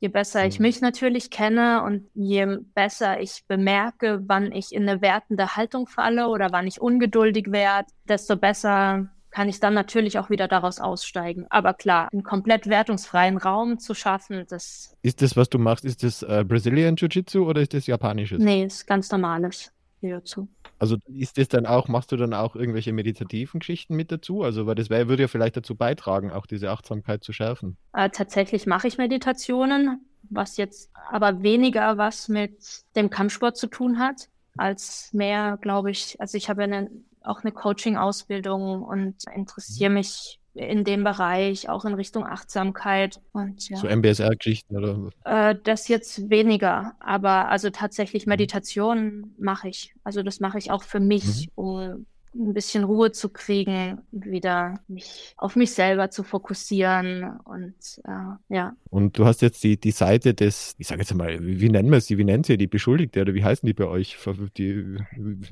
je 0.00 0.08
besser 0.08 0.46
ich 0.46 0.58
mhm. 0.58 0.64
mich 0.64 0.80
natürlich 0.80 1.30
kenne 1.30 1.82
und 1.82 2.08
je 2.14 2.58
besser 2.74 3.20
ich 3.20 3.44
bemerke, 3.48 4.20
wann 4.26 4.52
ich 4.52 4.72
in 4.72 4.88
eine 4.88 5.00
wertende 5.00 5.56
Haltung 5.56 5.86
falle 5.86 6.28
oder 6.28 6.48
wann 6.52 6.66
ich 6.66 6.80
ungeduldig 6.80 7.50
werde, 7.50 7.88
desto 8.08 8.36
besser 8.36 9.08
kann 9.30 9.48
ich 9.50 9.60
dann 9.60 9.74
natürlich 9.74 10.18
auch 10.18 10.30
wieder 10.30 10.48
daraus 10.48 10.80
aussteigen. 10.80 11.46
Aber 11.50 11.74
klar, 11.74 12.08
einen 12.10 12.22
komplett 12.22 12.68
wertungsfreien 12.68 13.36
Raum 13.36 13.78
zu 13.78 13.92
schaffen, 13.92 14.46
das. 14.48 14.96
Ist 15.02 15.20
das, 15.20 15.36
was 15.36 15.50
du 15.50 15.58
machst, 15.58 15.84
ist 15.84 16.02
das 16.02 16.22
äh, 16.22 16.42
Brazilian 16.46 16.96
Jiu-Jitsu 16.96 17.46
oder 17.46 17.60
ist 17.60 17.74
das 17.74 17.86
japanisches? 17.86 18.38
Nee, 18.42 18.64
ist 18.64 18.86
ganz 18.86 19.10
normales 19.10 19.75
Jiu-Jitsu. 20.08 20.46
Also 20.78 20.96
ist 21.06 21.38
das 21.38 21.48
dann 21.48 21.66
auch, 21.66 21.88
machst 21.88 22.12
du 22.12 22.16
dann 22.16 22.34
auch 22.34 22.54
irgendwelche 22.54 22.92
meditativen 22.92 23.60
Geschichten 23.60 23.96
mit 23.96 24.12
dazu? 24.12 24.42
Also, 24.42 24.66
weil 24.66 24.74
das 24.74 24.90
wär, 24.90 25.08
würde 25.08 25.22
ja 25.22 25.28
vielleicht 25.28 25.56
dazu 25.56 25.74
beitragen, 25.74 26.30
auch 26.30 26.46
diese 26.46 26.70
Achtsamkeit 26.70 27.24
zu 27.24 27.32
schärfen. 27.32 27.76
Äh, 27.94 28.10
tatsächlich 28.10 28.66
mache 28.66 28.88
ich 28.88 28.98
Meditationen, 28.98 30.00
was 30.28 30.56
jetzt 30.56 30.90
aber 31.10 31.42
weniger 31.42 31.96
was 31.96 32.28
mit 32.28 32.84
dem 32.94 33.10
Kampfsport 33.10 33.56
zu 33.56 33.68
tun 33.68 33.98
hat, 33.98 34.28
als 34.56 35.10
mehr, 35.12 35.58
glaube 35.60 35.90
ich, 35.90 36.20
also 36.20 36.36
ich 36.36 36.48
habe 36.50 36.64
eine 36.64 36.90
auch 37.26 37.42
eine 37.42 37.52
Coaching-Ausbildung 37.52 38.82
und 38.82 39.16
interessiere 39.34 39.90
mhm. 39.90 39.96
mich 39.96 40.38
in 40.56 40.84
dem 40.84 41.04
Bereich, 41.04 41.68
auch 41.68 41.84
in 41.84 41.94
Richtung 41.94 42.26
Achtsamkeit. 42.26 43.20
Und, 43.32 43.68
ja. 43.68 43.76
So 43.76 43.86
MBSR-Geschichten 43.86 44.76
oder? 44.76 45.10
Äh, 45.24 45.56
das 45.62 45.88
jetzt 45.88 46.30
weniger, 46.30 46.94
aber 47.00 47.48
also 47.48 47.70
tatsächlich 47.70 48.26
mhm. 48.26 48.30
Meditation 48.30 49.34
mache 49.38 49.68
ich. 49.68 49.94
Also 50.02 50.22
das 50.22 50.40
mache 50.40 50.58
ich 50.58 50.70
auch 50.70 50.82
für 50.82 51.00
mich, 51.00 51.48
mhm. 51.48 51.52
um 51.54 52.06
ein 52.38 52.54
bisschen 52.54 52.84
Ruhe 52.84 53.12
zu 53.12 53.28
kriegen, 53.28 53.98
wieder 54.10 54.80
mich 54.88 55.34
auf 55.36 55.56
mich 55.56 55.72
selber 55.72 56.10
zu 56.10 56.22
fokussieren 56.22 57.38
und 57.44 57.74
äh, 58.04 58.54
ja. 58.54 58.74
Und 58.90 59.18
du 59.18 59.26
hast 59.26 59.42
jetzt 59.42 59.62
die, 59.64 59.78
die 59.78 59.90
Seite 59.90 60.34
des, 60.34 60.74
ich 60.78 60.86
sage 60.86 61.02
jetzt 61.02 61.14
mal, 61.14 61.38
wie 61.40 61.68
nennen 61.68 61.90
wir 61.90 62.00
sie, 62.00 62.18
wie 62.18 62.24
nennt 62.24 62.48
ihr 62.48 62.56
die 62.56 62.66
Beschuldigte 62.66 63.22
oder 63.22 63.34
wie 63.34 63.44
heißen 63.44 63.66
die 63.66 63.74
bei 63.74 63.86
euch? 63.86 64.16
Die, 64.56 64.96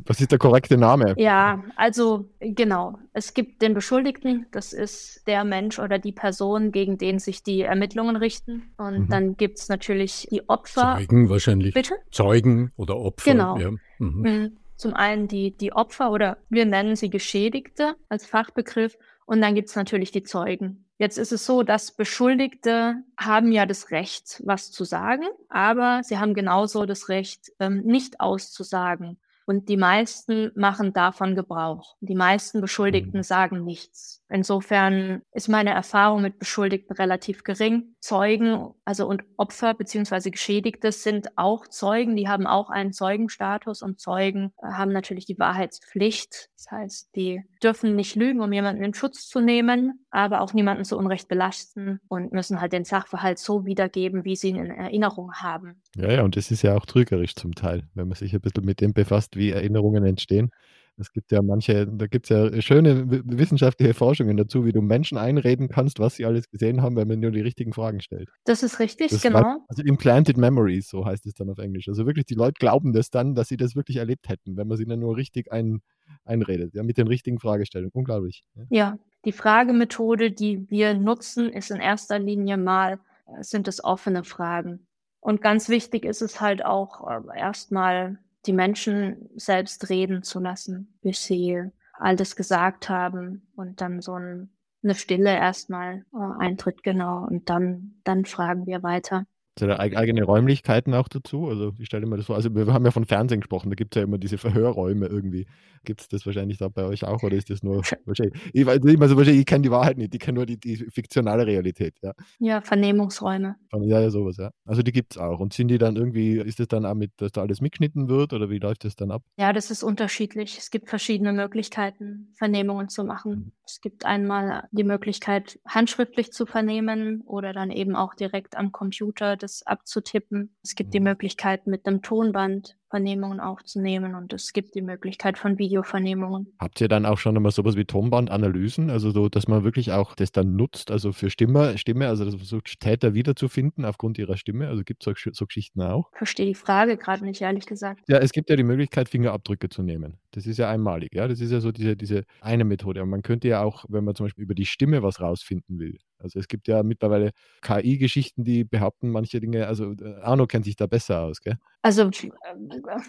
was 0.07 0.21
ist 0.21 0.33
der 0.33 0.39
korrekte 0.39 0.77
Name? 0.77 1.15
Ja, 1.19 1.63
also 1.77 2.29
genau. 2.41 2.99
Es 3.13 3.35
gibt 3.35 3.63
den 3.63 3.75
Beschuldigten, 3.75 4.47
das 4.51 4.73
ist 4.73 5.27
der 5.27 5.45
Mensch 5.45 5.79
oder 5.79 5.99
die 5.99 6.13
Person, 6.13 6.73
gegen 6.73 6.99
den 6.99 7.19
sich 7.19 7.43
die 7.43 7.63
Ermittlungen 7.63 8.17
richten. 8.17 8.71
Und 8.77 9.01
mhm. 9.01 9.09
dann 9.09 9.37
gibt 9.37 9.59
es 9.59 9.69
natürlich 9.69 10.29
die 10.31 10.49
Opfer. 10.49 10.97
Zeugen 10.99 11.29
wahrscheinlich. 11.29 11.75
Bitte? 11.75 11.95
Zeugen 12.11 12.73
oder 12.77 12.97
Opfer. 12.97 13.33
Genau. 13.33 13.59
Ja. 13.59 13.71
Mhm. 13.99 14.21
Mhm. 14.23 14.57
Zum 14.77 14.95
einen 14.95 15.29
die, 15.29 15.57
die 15.57 15.73
Opfer 15.73 16.11
oder 16.11 16.39
wir 16.49 16.67
nennen 16.67 16.97
sie 16.97 17.11
Geschädigte 17.11 17.95
als 18.09 18.27
Fachbegriff 18.27 18.97
und 19.27 19.41
dann 19.41 19.55
gibt's 19.55 19.77
natürlich 19.77 20.11
die 20.11 20.23
Zeugen. 20.23 20.85
Jetzt 20.99 21.19
ist 21.19 21.33
es 21.33 21.45
so, 21.45 21.63
dass 21.63 21.93
Beschuldigte 21.93 22.97
haben 23.19 23.51
ja 23.51 23.67
das 23.67 23.91
Recht, 23.91 24.41
was 24.45 24.71
zu 24.71 24.85
sagen, 24.85 25.25
aber 25.49 26.03
sie 26.05 26.19
haben 26.19 26.35
genauso 26.35 26.87
das 26.87 27.09
Recht, 27.09 27.51
ähm, 27.59 27.83
nicht 27.83 28.21
auszusagen. 28.21 29.19
Und 29.47 29.69
die 29.69 29.77
meisten 29.77 30.53
machen 30.55 30.93
davon 30.93 31.35
Gebrauch. 31.35 31.97
Die 32.01 32.15
meisten 32.15 32.61
Beschuldigten 32.61 33.19
mhm. 33.19 33.25
sagen 33.25 33.65
nichts. 33.65 34.23
Insofern 34.31 35.23
ist 35.33 35.49
meine 35.49 35.71
Erfahrung 35.71 36.23
mit 36.23 36.39
Beschuldigten 36.39 36.97
relativ 36.97 37.45
gering. 37.45 37.95
Zeugen, 38.01 38.71
also 38.85 39.07
und 39.07 39.23
Opfer 39.37 39.75
beziehungsweise 39.75 40.31
Geschädigte 40.31 40.93
sind 40.93 41.29
auch 41.37 41.69
Zeugen, 41.69 42.17
die 42.17 42.29
haben 42.29 42.47
auch 42.47 42.71
einen 42.71 42.93
Zeugenstatus 42.93 43.83
und 43.83 44.01
Zeugen 44.01 44.53
äh, 44.63 44.69
haben 44.73 44.93
natürlich 44.93 45.27
die 45.27 45.39
Wahrheitspflicht. 45.39 46.49
Das 46.57 46.71
heißt, 46.71 47.15
die 47.15 47.43
dürfen 47.63 47.97
nicht 47.97 48.17
lügen, 48.17 48.41
um 48.41 48.53
jemanden 48.53 48.83
in 48.83 48.95
Schutz 48.95 49.29
zu 49.29 49.41
nehmen, 49.41 50.07
aber 50.11 50.41
auch 50.41 50.55
niemanden 50.55 50.85
zu 50.85 50.97
Unrecht 50.97 51.29
belasten 51.29 52.01
und 52.09 52.33
müssen 52.33 52.61
halt 52.61 52.73
den 52.73 52.85
Sachverhalt 52.85 53.39
so 53.39 53.67
wiedergeben, 53.67 54.25
wie 54.25 54.37
sie 54.37 54.49
ihn 54.49 54.57
in 54.57 54.71
Erinnerung 54.71 55.35
haben. 55.35 55.83
Ja, 55.97 56.11
ja, 56.11 56.23
und 56.23 56.37
das 56.37 56.51
ist 56.51 56.63
ja 56.63 56.75
auch 56.77 56.87
trügerisch 56.87 57.35
zum 57.35 57.55
Teil, 57.55 57.89
wenn 57.95 58.09
man 58.09 58.17
sich 58.17 58.33
ein 58.35 58.41
bisschen 58.41 58.65
mit 58.65 58.81
dem 58.81 58.95
befasst, 58.95 59.37
wie 59.37 59.51
Erinnerungen 59.51 60.05
entstehen 60.05 60.51
Es 60.97 61.13
gibt 61.13 61.33
ja 61.33 61.43
manche, 61.43 61.87
da 61.87 62.07
gibt 62.07 62.31
es 62.31 62.31
ja 62.31 62.63
schöne 62.63 63.05
wissenschaftliche 63.09 63.95
Forschungen 63.95 64.37
dazu, 64.37 64.65
wie 64.65 64.73
du 64.73 64.81
Menschen 64.81 65.19
einreden 65.19 65.69
kannst, 65.69 65.99
was 65.99 66.15
sie 66.15 66.25
alles 66.25 66.49
gesehen 66.51 66.83
haben, 66.83 66.97
wenn 66.97 67.09
man 67.09 67.19
nur 67.19 67.33
die 67.33 67.41
richtigen 67.41 67.73
Fragen 67.73 68.01
stellt. 68.01 68.29
Das 68.45 68.63
ist 68.63 68.79
richtig, 68.79 69.11
das 69.11 69.23
genau. 69.23 69.41
War, 69.41 69.65
also 69.69 69.83
implanted 69.83 70.37
memories, 70.37 70.89
so 70.89 71.05
heißt 71.05 71.27
es 71.27 71.35
dann 71.35 71.51
auf 71.51 71.59
Englisch. 71.59 71.89
Also 71.89 72.07
wirklich, 72.07 72.27
die 72.27 72.35
Leute 72.35 72.55
glauben 72.59 72.93
das 72.93 73.11
dann, 73.11 73.35
dass 73.35 73.49
sie 73.49 73.57
das 73.57 73.75
wirklich 73.75 73.97
erlebt 73.97 74.29
hätten, 74.29 74.57
wenn 74.57 74.69
man 74.69 74.77
sie 74.77 74.85
dann 74.85 75.01
nur 75.01 75.17
richtig 75.17 75.51
ein, 75.51 75.81
einredet, 76.25 76.75
ja, 76.75 76.83
mit 76.83 76.97
den 76.97 77.09
richtigen 77.09 77.41
Fragestellungen. 77.41 77.93
Unglaublich. 77.93 78.45
Ja. 78.55 78.65
ja, 78.71 78.99
die 79.25 79.33
Fragemethode, 79.33 80.31
die 80.31 80.71
wir 80.71 80.95
nutzen, 80.95 81.49
ist 81.51 81.71
in 81.71 81.81
erster 81.81 82.19
Linie 82.19 82.57
mal, 82.57 83.01
äh, 83.27 83.43
sind 83.43 83.67
es 83.67 83.83
offene 83.83 84.23
Fragen. 84.23 84.87
Und 85.21 85.41
ganz 85.41 85.69
wichtig 85.69 86.05
ist 86.05 86.23
es 86.23 86.41
halt 86.41 86.65
auch 86.65 87.09
äh, 87.09 87.39
erstmal 87.39 88.19
die 88.47 88.53
Menschen 88.53 89.31
selbst 89.37 89.89
reden 89.89 90.23
zu 90.23 90.41
lassen, 90.41 90.99
bis 91.03 91.25
sie 91.25 91.63
alles 91.95 92.37
gesagt 92.37 92.89
haben 92.89 93.47
und 93.57 93.81
dann 93.81 94.01
so 94.01 94.15
ein, 94.15 94.51
eine 94.83 94.95
Stille 94.95 95.35
erstmal 95.35 96.05
äh, 96.13 96.43
eintritt, 96.43 96.83
genau. 96.83 97.25
Und 97.25 97.49
dann, 97.49 98.01
dann 98.05 98.25
fragen 98.25 98.67
wir 98.67 98.83
weiter. 98.83 99.27
Sind 99.57 99.69
da 99.69 99.79
eigene 99.79 100.25
Räumlichkeiten 100.25 100.95
auch 100.95 101.07
dazu? 101.07 101.49
Also 101.49 101.73
ich 101.79 101.87
stelle 101.87 102.07
mir 102.07 102.17
das 102.17 102.27
vor, 102.27 102.35
also 102.35 102.53
wir 102.53 102.67
haben 102.73 102.85
ja 102.85 102.91
von 102.91 103.05
Fernsehen 103.05 103.41
gesprochen, 103.41 103.71
da 103.71 103.77
gibt 103.77 103.95
es 103.95 104.01
ja 104.01 104.05
immer 104.05 104.19
diese 104.19 104.37
Verhörräume 104.37 105.07
irgendwie. 105.07 105.47
Gibt 105.85 106.01
es 106.01 106.09
das 106.09 106.27
wahrscheinlich 106.27 106.59
da 106.59 106.69
bei 106.69 106.85
euch 106.85 107.05
auch 107.05 107.23
oder 107.23 107.37
ist 107.37 107.51
das 107.51 107.63
nur 107.63 107.83
wahrscheinlich? 108.05 108.35
Ich 108.53 108.67
weiß 108.67 108.81
nicht, 108.81 109.01
also 109.01 109.17
wahrscheinlich, 109.17 109.43
ich 109.43 109.47
kenne 109.47 109.63
die 109.63 109.71
Wahrheit 109.71 109.97
nicht, 109.97 110.13
ich 110.13 110.21
kenne 110.21 110.37
nur 110.37 110.47
die, 110.47 110.59
die 110.59 110.77
fiktionale 110.91 111.47
Realität, 111.47 111.95
ja. 112.03 112.13
Ja, 112.41 112.61
Vernehmungsräume. 112.63 113.55
Ja, 113.73 114.01
ja, 114.01 114.11
sowas, 114.11 114.39
ja. 114.39 114.51
Also 114.65 114.83
die 114.83 114.91
gibt 114.91 115.15
es 115.15 115.19
auch. 115.19 115.39
Und 115.39 115.53
sind 115.53 115.69
die 115.69 115.79
dann 115.79 115.95
irgendwie, 115.95 116.39
ist 116.39 116.59
das 116.59 116.67
dann 116.67 116.85
auch 116.85 116.95
mit, 116.95 117.13
dass 117.19 117.31
da 117.31 117.43
alles 117.43 117.61
mitgeschnitten 117.61 118.09
wird 118.09 118.33
oder 118.33 118.51
wie 118.51 118.59
läuft 118.59 118.85
das 118.85 118.97
dann 118.97 119.13
ab? 119.13 119.23
Ja, 119.37 119.53
das 119.53 119.71
ist 119.71 119.85
unterschiedlich. 119.85 120.59
Es 120.59 120.71
gibt 120.71 120.89
verschiedene 120.89 121.33
Möglichkeiten, 121.33 122.33
Vernehmungen 122.37 122.89
zu 122.89 123.05
machen. 123.05 123.33
Mhm. 123.33 123.53
Es 123.67 123.81
gibt 123.81 124.05
einmal 124.05 124.69
die 124.73 124.85
Möglichkeit, 124.85 125.59
handschriftlich 125.67 126.33
zu 126.33 126.45
vernehmen 126.45 127.23
oder 127.23 127.53
dann 127.53 127.71
eben 127.71 127.97
auch 127.97 128.15
direkt 128.15 128.57
am 128.57 128.73
Computer 128.73 129.37
das 129.37 129.67
abzutippen. 129.67 130.55
Es 130.63 130.75
gibt 130.75 130.93
die 130.93 131.01
mhm. 131.01 131.07
Möglichkeit, 131.07 131.67
mit 131.67 131.87
einem 131.87 132.03
Tonband 132.03 132.77
Vernehmungen 132.95 133.41
aufzunehmen 133.41 134.15
und 134.15 134.33
es 134.33 134.53
gibt 134.53 134.77
die 134.77 134.81
Möglichkeit 134.81 135.37
von 135.37 135.59
Videovernehmungen. 135.59 136.47
Habt 136.61 136.81
ihr 136.81 136.87
dann 136.87 137.07
auch 137.07 137.19
schon 137.19 137.37
einmal 137.37 137.51
sowas 137.51 137.75
wie 137.75 137.85
Tonbandanalysen, 137.85 138.89
also 138.89 139.11
so, 139.11 139.29
dass 139.29 139.49
man 139.49 139.65
wirklich 139.65 139.91
auch 139.91 140.15
das 140.15 140.31
dann 140.31 140.55
nutzt, 140.55 140.93
also 140.93 141.11
für 141.11 141.29
Stimme, 141.29 141.77
Stimme, 141.77 142.07
also 142.07 142.25
das 142.25 142.37
versucht 142.37 142.79
Täter 142.79 143.13
wiederzufinden 143.13 143.85
aufgrund 143.85 144.17
ihrer 144.17 144.37
Stimme, 144.37 144.69
also 144.69 144.85
gibt 144.85 145.05
es 145.05 145.13
so, 145.25 145.31
so 145.33 145.45
Geschichten 145.45 145.83
auch? 145.83 146.09
Verstehe 146.13 146.47
die 146.47 146.55
Frage 146.55 146.97
gerade 146.97 147.25
nicht, 147.25 147.41
ehrlich 147.41 147.67
gesagt. 147.67 148.05
Ja, 148.07 148.19
es 148.19 148.31
gibt 148.31 148.49
ja 148.49 148.55
die 148.55 148.63
Möglichkeit, 148.63 149.09
Fingerabdrücke 149.09 149.69
zu 149.71 149.83
nehmen. 149.83 150.19
Das 150.31 150.47
ist 150.47 150.59
ja 150.59 150.71
einmalig, 150.71 151.15
ja, 151.15 151.27
das 151.27 151.41
ist 151.41 151.51
ja 151.51 151.59
so 151.59 151.73
diese, 151.73 151.97
diese 151.97 152.23
eine 152.41 152.63
Methode. 152.63 153.03
Und 153.03 153.09
man 153.09 153.23
könnte 153.23 153.49
ja 153.49 153.65
auch, 153.65 153.87
wenn 153.89 154.05
man 154.05 154.15
zum 154.15 154.27
Beispiel 154.27 154.45
über 154.45 154.55
die 154.55 154.67
Stimme 154.67 155.03
was 155.03 155.21
rausfinden 155.21 155.81
will, 155.81 155.99
also 156.25 156.41
es 156.41 156.49
gibt 156.49 156.67
ja 156.67 156.83
mittlerweile 156.83 157.31
KI-Geschichten, 157.63 158.45
die 158.45 158.65
behaupten 158.65 159.11
manche 159.11 159.39
Dinge, 159.41 159.67
also 159.67 159.93
äh, 159.93 160.17
Arno 160.23 160.47
kennt 160.47 160.65
sich 160.65 160.77
da 160.77 160.87
besser 160.87 161.21
aus, 161.21 161.41
gell? 161.41 161.59
Also 161.83 162.09
äh, 162.09 162.31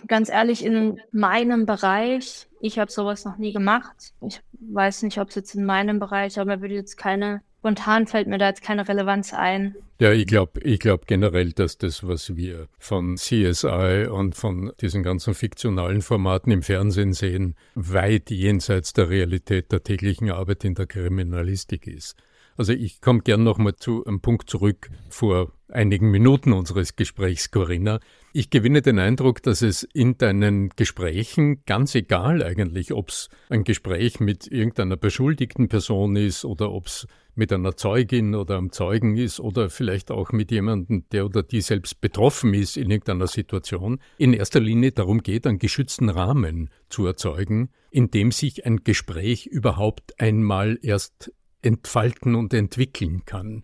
ganz 0.08 0.30
ehrlich, 0.30 0.64
in 0.64 1.00
meinem 1.12 1.66
Bereich, 1.66 2.48
ich 2.60 2.78
habe 2.78 2.92
sowas 2.92 3.26
noch 3.26 3.38
nie 3.38 3.54
gemacht. 3.54 4.14
Ich 4.28 4.42
weiß 4.60 5.04
nicht, 5.04 5.18
ob 5.20 5.30
es 5.30 5.36
jetzt 5.36 5.56
in 5.56 5.66
meinem 5.66 6.00
Bereich, 6.00 6.38
aber 6.38 6.58
mir 6.58 6.62
würde 6.62 6.76
jetzt 6.76 6.98
keine, 6.98 7.42
spontan 7.60 8.06
fällt 8.06 8.28
mir 8.28 8.38
da 8.38 8.50
jetzt 8.50 8.62
keine 8.62 8.88
Relevanz 8.88 9.34
ein. 9.34 9.76
Ja, 10.00 10.12
ich 10.12 10.28
glaube 10.28 10.60
ich 10.62 10.80
glaub 10.80 11.08
generell, 11.08 11.54
dass 11.54 11.78
das, 11.78 12.06
was 12.06 12.36
wir 12.36 12.68
von 12.78 13.16
CSI 13.16 14.08
und 14.12 14.36
von 14.36 14.74
diesen 14.82 15.04
ganzen 15.04 15.34
fiktionalen 15.34 16.02
Formaten 16.02 16.52
im 16.52 16.64
Fernsehen 16.64 17.14
sehen, 17.14 17.56
weit 17.76 18.30
jenseits 18.30 18.92
der 18.92 19.10
Realität 19.10 19.72
der 19.72 19.84
täglichen 19.84 20.32
Arbeit 20.32 20.66
in 20.66 20.76
der 20.76 20.86
Kriminalistik 20.86 21.88
ist. 21.88 22.18
Also 22.58 22.72
ich 22.72 23.02
komme 23.02 23.20
gern 23.20 23.44
nochmal 23.44 23.76
zu 23.76 24.06
einem 24.06 24.22
Punkt 24.22 24.50
zurück 24.50 24.90
vor 25.10 25.52
einigen 25.68 26.10
Minuten 26.10 26.54
unseres 26.54 26.96
Gesprächs, 26.96 27.52
Corinna. 27.52 28.00
Ich 28.32 28.50
gewinne 28.50 28.82
den 28.82 28.98
Eindruck, 28.98 29.44
dass 29.44 29.62
es 29.62 29.84
in 29.84 30.18
deinen 30.18 30.70
Gesprächen, 30.70 31.64
ganz 31.66 31.96
egal 31.96 32.42
eigentlich, 32.42 32.94
ob 32.94 33.10
es 33.10 33.30
ein 33.50 33.66
Gespräch 33.66 34.22
mit 34.22 34.48
irgendeiner 34.48 34.96
beschuldigten 34.96 35.68
Person 35.68 36.16
ist 36.16 36.46
oder 36.46 36.72
ob 36.72 36.88
es 36.88 37.08
mit 37.34 37.52
einer 37.52 37.76
Zeugin 37.76 38.36
oder 38.36 38.58
einem 38.58 38.72
Zeugen 38.72 39.18
ist 39.18 39.42
oder 39.42 39.70
vielleicht 39.70 40.10
auch 40.10 40.32
mit 40.32 40.50
jemandem, 40.52 41.04
der 41.12 41.26
oder 41.26 41.44
die 41.44 41.60
selbst 41.60 42.00
betroffen 42.00 42.54
ist 42.54 42.78
in 42.78 42.90
irgendeiner 42.90 43.28
Situation, 43.28 44.00
in 44.18 44.34
erster 44.34 44.62
Linie 44.62 44.94
darum 44.94 45.22
geht, 45.24 45.46
einen 45.46 45.60
geschützten 45.60 46.08
Rahmen 46.08 46.70
zu 46.88 47.06
erzeugen, 47.06 47.70
in 47.92 48.12
dem 48.12 48.32
sich 48.32 48.66
ein 48.66 48.86
Gespräch 48.86 49.46
überhaupt 49.46 50.18
einmal 50.22 50.80
erst 50.82 51.32
entfalten 51.66 52.36
und 52.36 52.54
entwickeln 52.54 53.24
kann. 53.26 53.64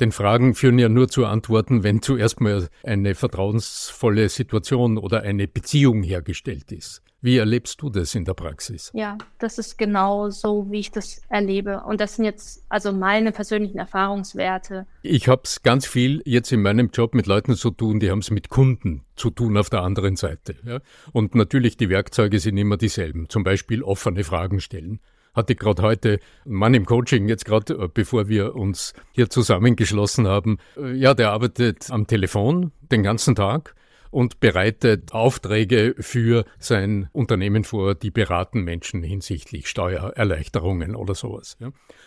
Denn 0.00 0.12
Fragen 0.12 0.54
führen 0.54 0.78
ja 0.78 0.88
nur 0.88 1.08
zu 1.08 1.26
Antworten, 1.26 1.82
wenn 1.82 2.00
zuerst 2.00 2.40
mal 2.40 2.68
eine 2.82 3.14
vertrauensvolle 3.14 4.30
Situation 4.30 4.96
oder 4.96 5.22
eine 5.22 5.46
Beziehung 5.46 6.02
hergestellt 6.02 6.72
ist. 6.72 7.02
Wie 7.22 7.36
erlebst 7.36 7.82
du 7.82 7.90
das 7.90 8.14
in 8.14 8.24
der 8.24 8.32
Praxis? 8.32 8.90
Ja, 8.94 9.18
das 9.38 9.58
ist 9.58 9.76
genau 9.76 10.30
so, 10.30 10.66
wie 10.70 10.80
ich 10.80 10.90
das 10.90 11.20
erlebe. 11.28 11.82
Und 11.86 12.00
das 12.00 12.16
sind 12.16 12.24
jetzt 12.24 12.64
also 12.70 12.92
meine 12.92 13.30
persönlichen 13.30 13.76
Erfahrungswerte. 13.76 14.86
Ich 15.02 15.28
habe 15.28 15.42
es 15.44 15.62
ganz 15.62 15.86
viel 15.86 16.22
jetzt 16.24 16.50
in 16.50 16.62
meinem 16.62 16.88
Job 16.88 17.14
mit 17.14 17.26
Leuten 17.26 17.54
zu 17.56 17.70
tun, 17.70 18.00
die 18.00 18.10
haben 18.10 18.20
es 18.20 18.30
mit 18.30 18.48
Kunden 18.48 19.04
zu 19.16 19.28
tun 19.28 19.58
auf 19.58 19.68
der 19.68 19.82
anderen 19.82 20.16
Seite. 20.16 20.56
Ja? 20.64 20.80
Und 21.12 21.34
natürlich, 21.34 21.76
die 21.76 21.90
Werkzeuge 21.90 22.40
sind 22.40 22.56
immer 22.56 22.78
dieselben. 22.78 23.28
Zum 23.28 23.44
Beispiel 23.44 23.82
offene 23.82 24.24
Fragen 24.24 24.60
stellen 24.60 25.00
hatte 25.34 25.54
gerade 25.54 25.82
heute 25.82 26.18
einen 26.44 26.54
Mann 26.54 26.74
im 26.74 26.86
Coaching, 26.86 27.28
jetzt 27.28 27.44
gerade 27.44 27.74
äh, 27.74 27.88
bevor 27.92 28.28
wir 28.28 28.54
uns 28.54 28.94
hier 29.12 29.30
zusammengeschlossen 29.30 30.26
haben. 30.26 30.58
Äh, 30.76 30.92
ja, 30.94 31.14
der 31.14 31.30
arbeitet 31.30 31.90
am 31.90 32.06
Telefon 32.06 32.72
den 32.90 33.02
ganzen 33.02 33.34
Tag 33.34 33.74
und 34.10 34.40
bereitet 34.40 35.12
Aufträge 35.12 35.94
für 35.98 36.44
sein 36.58 37.08
Unternehmen 37.12 37.64
vor, 37.64 37.94
die 37.94 38.10
beraten 38.10 38.62
Menschen 38.62 39.02
hinsichtlich 39.02 39.68
Steuererleichterungen 39.68 40.96
oder 40.96 41.14
sowas. 41.14 41.56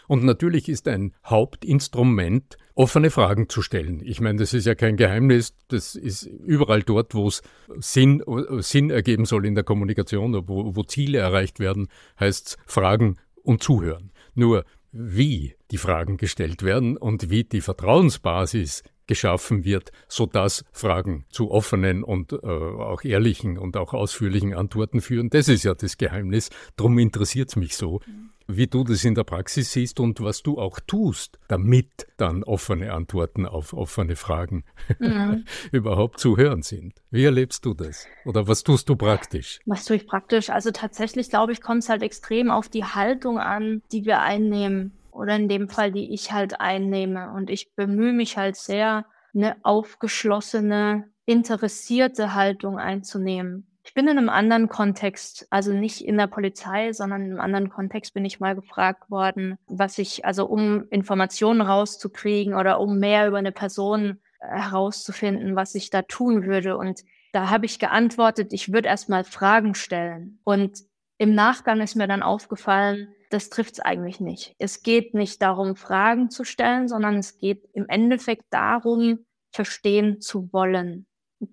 Und 0.08 0.24
natürlich 0.24 0.68
ist 0.68 0.88
ein 0.88 1.14
Hauptinstrument, 1.26 2.58
offene 2.76 3.12
Fragen 3.12 3.50
zu 3.50 3.62
stellen. 3.62 4.02
Ich 4.04 4.20
meine, 4.22 4.40
das 4.40 4.54
ist 4.54 4.66
ja 4.66 4.76
kein 4.76 4.98
Geheimnis, 4.98 5.54
das 5.68 5.96
ist 5.96 6.24
überall 6.24 6.84
dort, 6.84 7.14
wo 7.14 7.28
es 7.28 7.42
Sinn, 7.80 8.24
Sinn 8.60 8.90
ergeben 8.90 9.26
soll 9.26 9.46
in 9.46 9.56
der 9.56 9.64
Kommunikation, 9.64 10.34
wo, 10.48 10.76
wo 10.76 10.84
Ziele 10.84 11.20
erreicht 11.20 11.60
werden, 11.60 11.88
heißt 12.20 12.48
es 12.48 12.58
Fragen 12.66 13.18
und 13.44 13.62
Zuhören. 13.64 14.12
Nur 14.34 14.66
wie 14.92 15.56
die 15.72 15.78
Fragen 15.78 16.18
gestellt 16.18 16.64
werden 16.64 16.98
und 16.98 17.30
wie 17.30 17.44
die 17.44 17.62
Vertrauensbasis 17.62 18.84
geschaffen 19.08 19.66
wird, 19.66 19.92
so 20.08 20.26
dass 20.26 20.64
Fragen 20.72 21.26
zu 21.30 21.52
offenen 21.52 22.04
und 22.04 22.32
äh, 22.32 22.38
auch 22.46 23.04
ehrlichen 23.04 23.58
und 23.58 23.76
auch 23.76 23.94
ausführlichen 23.94 24.54
Antworten 24.54 25.02
führen. 25.02 25.30
Das 25.30 25.50
ist 25.50 25.64
ja 25.64 25.74
das 25.74 25.98
Geheimnis. 25.98 26.50
Darum 26.78 26.98
interessiert 27.00 27.50
es 27.50 27.56
mich 27.56 27.76
so, 27.76 28.00
wie 28.48 28.68
du 28.68 28.84
das 28.84 29.04
in 29.04 29.16
der 29.16 29.24
Praxis 29.24 29.72
siehst 29.72 30.00
und 30.00 30.22
was 30.22 30.44
du 30.44 30.58
auch 30.60 30.80
tust, 30.80 31.40
damit 31.48 32.08
dann 32.18 32.44
offene 32.44 32.94
Antworten 32.94 33.46
auf 33.46 33.74
offene 33.74 34.16
Fragen 34.16 34.64
mhm. 35.00 35.46
überhaupt 35.72 36.20
zu 36.20 36.38
hören 36.38 36.62
sind. 36.62 37.02
Wie 37.12 37.24
erlebst 37.24 37.66
du 37.66 37.74
das? 37.74 38.08
Oder 38.26 38.48
was 38.48 38.64
tust 38.64 38.90
du 38.90 38.96
praktisch? 38.96 39.60
Was 39.66 39.86
tue 39.86 39.98
ich 39.98 40.08
praktisch? 40.08 40.50
Also 40.50 40.72
tatsächlich, 40.72 41.30
glaube 41.30 41.52
ich, 41.52 41.62
kommt 41.62 41.84
es 41.84 41.90
halt 41.90 42.04
extrem 42.04 42.52
auf 42.52 42.70
die 42.70 42.86
Haltung 42.86 43.40
an, 43.40 43.82
die 43.92 44.06
wir 44.06 44.22
einnehmen 44.22 44.94
oder 45.12 45.36
in 45.36 45.48
dem 45.48 45.70
Fall, 45.70 45.92
die 45.92 46.14
ich 46.14 46.32
halt 46.32 46.60
einnehme. 46.60 47.32
Und 47.34 47.50
ich 47.50 47.74
bemühe 47.76 48.14
mich 48.14 48.38
halt 48.38 48.56
sehr, 48.56 49.06
eine 49.36 49.56
aufgeschlossene, 49.64 51.06
interessierte 51.26 52.36
Haltung 52.36 52.78
einzunehmen. 52.78 53.68
Ich 53.86 53.94
bin 53.94 54.08
in 54.08 54.18
einem 54.18 54.30
anderen 54.30 54.70
Kontext, 54.70 55.46
also 55.50 55.74
nicht 55.74 56.06
in 56.06 56.18
der 56.18 56.28
Polizei, 56.28 56.94
sondern 56.94 57.24
in 57.24 57.32
einem 57.32 57.42
anderen 57.42 57.70
Kontext 57.70 58.14
bin 58.14 58.24
ich 58.24 58.40
mal 58.40 58.56
gefragt 58.56 59.12
worden, 59.12 59.58
was 59.68 59.98
ich, 59.98 60.24
also 60.24 60.46
um 60.46 60.88
Informationen 60.90 61.62
rauszukriegen 61.62 62.56
oder 62.56 62.80
um 62.80 62.98
mehr 62.98 63.28
über 63.28 63.38
eine 63.38 63.52
Person 63.52 64.22
äh, 64.40 64.48
herauszufinden, 64.48 65.58
was 65.58 65.76
ich 65.76 65.90
da 65.90 66.02
tun 66.02 66.46
würde. 66.46 66.78
Und 66.78 67.02
da 67.34 67.50
habe 67.50 67.66
ich 67.66 67.78
geantwortet, 67.78 68.54
ich 68.54 68.72
würde 68.72 68.88
erstmal 68.88 69.26
Fragen 69.26 69.76
stellen. 69.76 70.40
Und 70.46 70.80
im 71.18 71.36
Nachgang 71.36 71.82
ist 71.82 71.96
mir 71.96 72.08
dann 72.08 72.24
aufgefallen, 72.24 73.14
das 73.32 73.50
trifft 73.50 73.74
es 73.74 73.80
eigentlich 73.80 74.20
nicht. 74.20 74.56
Es 74.60 74.84
geht 74.84 75.14
nicht 75.14 75.42
darum, 75.42 75.76
Fragen 75.76 76.30
zu 76.30 76.46
stellen, 76.46 76.88
sondern 76.88 77.18
es 77.18 77.38
geht 77.38 77.68
im 77.74 77.90
Endeffekt 77.90 78.46
darum, 78.50 79.26
verstehen 79.52 80.22
zu 80.22 80.54
wollen. 80.54 81.06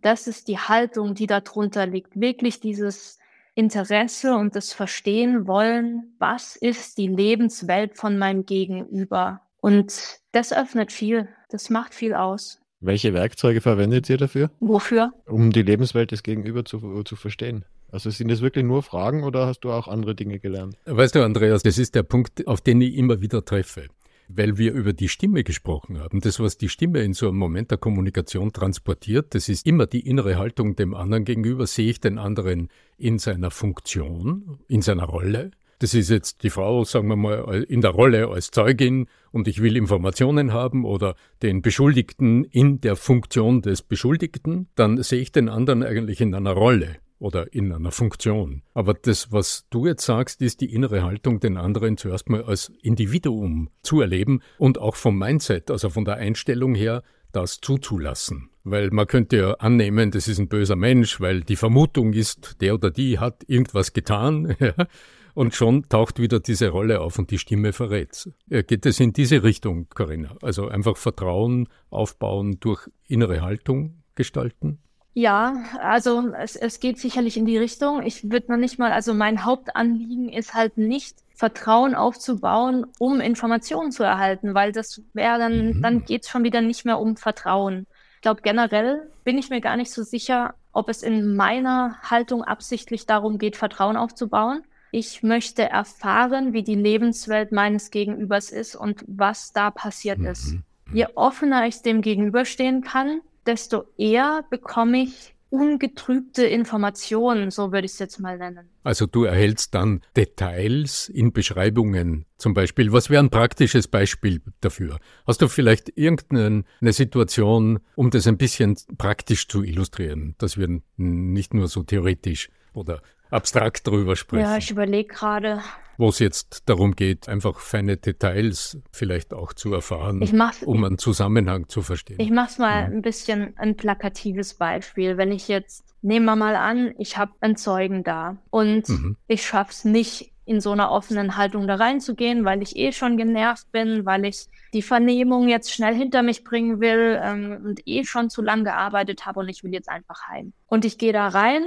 Das 0.02 0.26
ist 0.26 0.48
die 0.48 0.58
Haltung, 0.58 1.14
die 1.14 1.26
darunter 1.26 1.86
liegt. 1.86 2.20
Wirklich 2.20 2.60
dieses 2.60 3.18
Interesse 3.54 4.34
und 4.34 4.56
das 4.56 4.72
Verstehen 4.72 5.46
wollen, 5.46 6.14
was 6.18 6.56
ist 6.56 6.98
die 6.98 7.08
Lebenswelt 7.08 7.96
von 7.96 8.18
meinem 8.18 8.46
Gegenüber. 8.46 9.40
Und 9.60 10.20
das 10.32 10.52
öffnet 10.52 10.92
viel, 10.92 11.28
das 11.50 11.70
macht 11.70 11.94
viel 11.94 12.14
aus. 12.14 12.60
Welche 12.80 13.12
Werkzeuge 13.12 13.60
verwendet 13.60 14.08
ihr 14.08 14.16
dafür? 14.16 14.50
Wofür? 14.60 15.12
Um 15.26 15.52
die 15.52 15.62
Lebenswelt 15.62 16.12
des 16.12 16.22
Gegenüber 16.22 16.64
zu, 16.64 17.02
zu 17.02 17.16
verstehen. 17.16 17.66
Also 17.92 18.08
sind 18.08 18.30
das 18.30 18.40
wirklich 18.40 18.64
nur 18.64 18.82
Fragen 18.82 19.24
oder 19.24 19.46
hast 19.46 19.60
du 19.60 19.72
auch 19.72 19.88
andere 19.88 20.14
Dinge 20.14 20.38
gelernt? 20.38 20.76
Weißt 20.86 21.14
du, 21.14 21.22
Andreas, 21.22 21.62
das 21.62 21.76
ist 21.76 21.94
der 21.94 22.04
Punkt, 22.04 22.46
auf 22.46 22.62
den 22.62 22.80
ich 22.80 22.94
immer 22.94 23.20
wieder 23.20 23.44
treffe 23.44 23.88
weil 24.34 24.58
wir 24.58 24.72
über 24.72 24.92
die 24.92 25.08
Stimme 25.08 25.44
gesprochen 25.44 25.98
haben. 25.98 26.20
Das, 26.20 26.40
was 26.40 26.56
die 26.56 26.68
Stimme 26.68 27.02
in 27.02 27.12
so 27.12 27.28
einem 27.28 27.38
Moment 27.38 27.70
der 27.70 27.78
Kommunikation 27.78 28.52
transportiert, 28.52 29.34
das 29.34 29.48
ist 29.48 29.66
immer 29.66 29.86
die 29.86 30.06
innere 30.06 30.36
Haltung 30.36 30.76
dem 30.76 30.94
anderen 30.94 31.24
gegenüber. 31.24 31.66
Sehe 31.66 31.90
ich 31.90 32.00
den 32.00 32.18
anderen 32.18 32.68
in 32.96 33.18
seiner 33.18 33.50
Funktion, 33.50 34.58
in 34.68 34.82
seiner 34.82 35.04
Rolle? 35.04 35.50
Das 35.80 35.94
ist 35.94 36.10
jetzt 36.10 36.42
die 36.42 36.50
Frau, 36.50 36.84
sagen 36.84 37.08
wir 37.08 37.16
mal, 37.16 37.62
in 37.62 37.80
der 37.80 37.92
Rolle 37.92 38.28
als 38.28 38.50
Zeugin 38.50 39.06
und 39.32 39.48
ich 39.48 39.62
will 39.62 39.76
Informationen 39.76 40.52
haben 40.52 40.84
oder 40.84 41.14
den 41.42 41.62
Beschuldigten 41.62 42.44
in 42.44 42.82
der 42.82 42.96
Funktion 42.96 43.62
des 43.62 43.80
Beschuldigten, 43.80 44.68
dann 44.74 45.02
sehe 45.02 45.22
ich 45.22 45.32
den 45.32 45.48
anderen 45.48 45.82
eigentlich 45.82 46.20
in 46.20 46.34
einer 46.34 46.52
Rolle 46.52 46.98
oder 47.20 47.52
in 47.54 47.72
einer 47.72 47.92
Funktion. 47.92 48.62
Aber 48.74 48.94
das, 48.94 49.30
was 49.30 49.66
du 49.70 49.86
jetzt 49.86 50.04
sagst, 50.04 50.42
ist 50.42 50.60
die 50.60 50.72
innere 50.74 51.04
Haltung, 51.04 51.38
den 51.38 51.56
anderen 51.56 51.96
zuerst 51.96 52.28
mal 52.28 52.42
als 52.42 52.72
Individuum 52.82 53.70
zu 53.82 54.00
erleben 54.00 54.40
und 54.58 54.78
auch 54.78 54.96
vom 54.96 55.16
Mindset, 55.16 55.70
also 55.70 55.90
von 55.90 56.04
der 56.04 56.16
Einstellung 56.16 56.74
her, 56.74 57.02
das 57.32 57.60
zuzulassen. 57.60 58.50
Weil 58.64 58.90
man 58.90 59.06
könnte 59.06 59.36
ja 59.36 59.52
annehmen, 59.54 60.10
das 60.10 60.26
ist 60.26 60.38
ein 60.38 60.48
böser 60.48 60.76
Mensch, 60.76 61.20
weil 61.20 61.42
die 61.42 61.56
Vermutung 61.56 62.12
ist, 62.12 62.60
der 62.60 62.74
oder 62.74 62.90
die 62.90 63.18
hat 63.18 63.44
irgendwas 63.46 63.92
getan. 63.92 64.56
und 65.34 65.54
schon 65.54 65.88
taucht 65.88 66.18
wieder 66.18 66.40
diese 66.40 66.70
Rolle 66.70 67.00
auf 67.00 67.18
und 67.18 67.30
die 67.30 67.38
Stimme 67.38 67.72
verrät. 67.72 68.30
Geht 68.48 68.84
es 68.84 68.98
in 68.98 69.12
diese 69.12 69.42
Richtung, 69.42 69.88
Corinna? 69.90 70.36
Also 70.42 70.68
einfach 70.68 70.96
Vertrauen 70.96 71.68
aufbauen 71.90 72.58
durch 72.60 72.88
innere 73.06 73.40
Haltung 73.40 74.02
gestalten? 74.14 74.78
Ja, 75.12 75.64
also 75.80 76.32
es, 76.38 76.54
es 76.56 76.78
geht 76.78 76.98
sicherlich 76.98 77.36
in 77.36 77.46
die 77.46 77.58
Richtung. 77.58 78.02
Ich 78.02 78.30
würde 78.30 78.52
noch 78.52 78.58
nicht 78.58 78.78
mal, 78.78 78.92
also 78.92 79.12
mein 79.12 79.44
Hauptanliegen 79.44 80.28
ist 80.28 80.54
halt 80.54 80.78
nicht, 80.78 81.16
Vertrauen 81.34 81.94
aufzubauen, 81.94 82.86
um 82.98 83.18
Informationen 83.20 83.92
zu 83.92 84.02
erhalten, 84.02 84.54
weil 84.54 84.72
das 84.72 85.00
wäre 85.14 85.38
dann, 85.38 85.68
mhm. 85.68 85.82
dann 85.82 86.04
geht's 86.04 86.28
schon 86.28 86.44
wieder 86.44 86.60
nicht 86.60 86.84
mehr 86.84 86.98
um 86.98 87.16
Vertrauen. 87.16 87.86
Ich 88.16 88.20
glaube, 88.20 88.42
generell 88.42 89.10
bin 89.24 89.38
ich 89.38 89.48
mir 89.48 89.62
gar 89.62 89.78
nicht 89.78 89.90
so 89.90 90.02
sicher, 90.02 90.54
ob 90.72 90.90
es 90.90 91.02
in 91.02 91.36
meiner 91.36 91.96
Haltung 92.02 92.44
absichtlich 92.44 93.06
darum 93.06 93.38
geht, 93.38 93.56
Vertrauen 93.56 93.96
aufzubauen. 93.96 94.62
Ich 94.92 95.22
möchte 95.22 95.62
erfahren, 95.62 96.52
wie 96.52 96.62
die 96.62 96.74
Lebenswelt 96.74 97.52
meines 97.52 97.90
Gegenübers 97.90 98.50
ist 98.50 98.76
und 98.76 99.02
was 99.06 99.52
da 99.52 99.70
passiert 99.70 100.18
mhm. 100.18 100.26
ist. 100.26 100.56
Je 100.92 101.06
offener 101.14 101.66
ich 101.66 101.80
dem 101.80 102.02
gegenüberstehen 102.02 102.82
kann, 102.82 103.22
desto 103.46 103.84
eher 103.96 104.44
bekomme 104.50 105.02
ich 105.02 105.34
ungetrübte 105.50 106.44
Informationen, 106.46 107.50
so 107.50 107.72
würde 107.72 107.84
ich 107.84 107.92
es 107.92 107.98
jetzt 107.98 108.20
mal 108.20 108.38
nennen. 108.38 108.70
Also 108.84 109.06
du 109.06 109.24
erhältst 109.24 109.74
dann 109.74 110.00
Details 110.16 111.08
in 111.08 111.32
Beschreibungen 111.32 112.24
zum 112.36 112.54
Beispiel. 112.54 112.92
Was 112.92 113.10
wäre 113.10 113.22
ein 113.22 113.30
praktisches 113.30 113.88
Beispiel 113.88 114.40
dafür? 114.60 114.98
Hast 115.26 115.42
du 115.42 115.48
vielleicht 115.48 115.96
irgendeine 115.96 116.64
Situation, 116.82 117.80
um 117.96 118.10
das 118.10 118.28
ein 118.28 118.38
bisschen 118.38 118.76
praktisch 118.96 119.48
zu 119.48 119.64
illustrieren, 119.64 120.36
dass 120.38 120.56
wir 120.56 120.68
nicht 120.96 121.52
nur 121.52 121.66
so 121.66 121.82
theoretisch 121.82 122.48
oder 122.72 123.02
abstrakt 123.30 123.88
darüber 123.88 124.14
sprechen? 124.14 124.44
Ja, 124.44 124.56
ich 124.56 124.70
überlege 124.70 125.12
gerade 125.12 125.62
wo 126.00 126.08
es 126.08 126.18
jetzt 126.18 126.68
darum 126.68 126.96
geht, 126.96 127.28
einfach 127.28 127.60
feine 127.60 127.96
Details 127.96 128.78
vielleicht 128.90 129.32
auch 129.32 129.52
zu 129.52 129.72
erfahren, 129.72 130.22
um 130.64 130.84
einen 130.84 130.98
Zusammenhang 130.98 131.68
zu 131.68 131.82
verstehen. 131.82 132.18
Ich 132.18 132.30
mache 132.30 132.50
es 132.50 132.58
mal 132.58 132.80
ja. 132.80 132.86
ein 132.86 133.02
bisschen 133.02 133.56
ein 133.56 133.76
plakatives 133.76 134.54
Beispiel. 134.54 135.16
Wenn 135.16 135.30
ich 135.30 135.46
jetzt, 135.48 135.84
nehmen 136.02 136.26
wir 136.26 136.36
mal 136.36 136.56
an, 136.56 136.94
ich 136.98 137.16
habe 137.18 137.32
einen 137.40 137.56
Zeugen 137.56 138.02
da 138.02 138.38
und 138.50 138.88
mhm. 138.88 139.16
ich 139.28 139.46
schaffe 139.46 139.70
es 139.72 139.84
nicht, 139.84 140.32
in 140.46 140.60
so 140.60 140.72
einer 140.72 140.90
offenen 140.90 141.36
Haltung 141.36 141.68
da 141.68 141.76
reinzugehen, 141.76 142.44
weil 142.44 142.60
ich 142.60 142.74
eh 142.74 142.90
schon 142.90 143.16
genervt 143.16 143.70
bin, 143.70 144.04
weil 144.04 144.24
ich 144.24 144.46
die 144.72 144.82
Vernehmung 144.82 145.48
jetzt 145.48 145.72
schnell 145.72 145.94
hinter 145.94 146.24
mich 146.24 146.42
bringen 146.42 146.80
will 146.80 147.20
ähm, 147.22 147.60
und 147.64 147.86
eh 147.86 148.02
schon 148.02 148.30
zu 148.30 148.42
lang 148.42 148.64
gearbeitet 148.64 149.26
habe 149.26 149.38
und 149.38 149.48
ich 149.48 149.62
will 149.62 149.72
jetzt 149.72 149.88
einfach 149.88 150.26
heim. 150.28 150.52
Und 150.66 150.84
ich 150.84 150.98
gehe 150.98 151.12
da 151.12 151.28
rein 151.28 151.62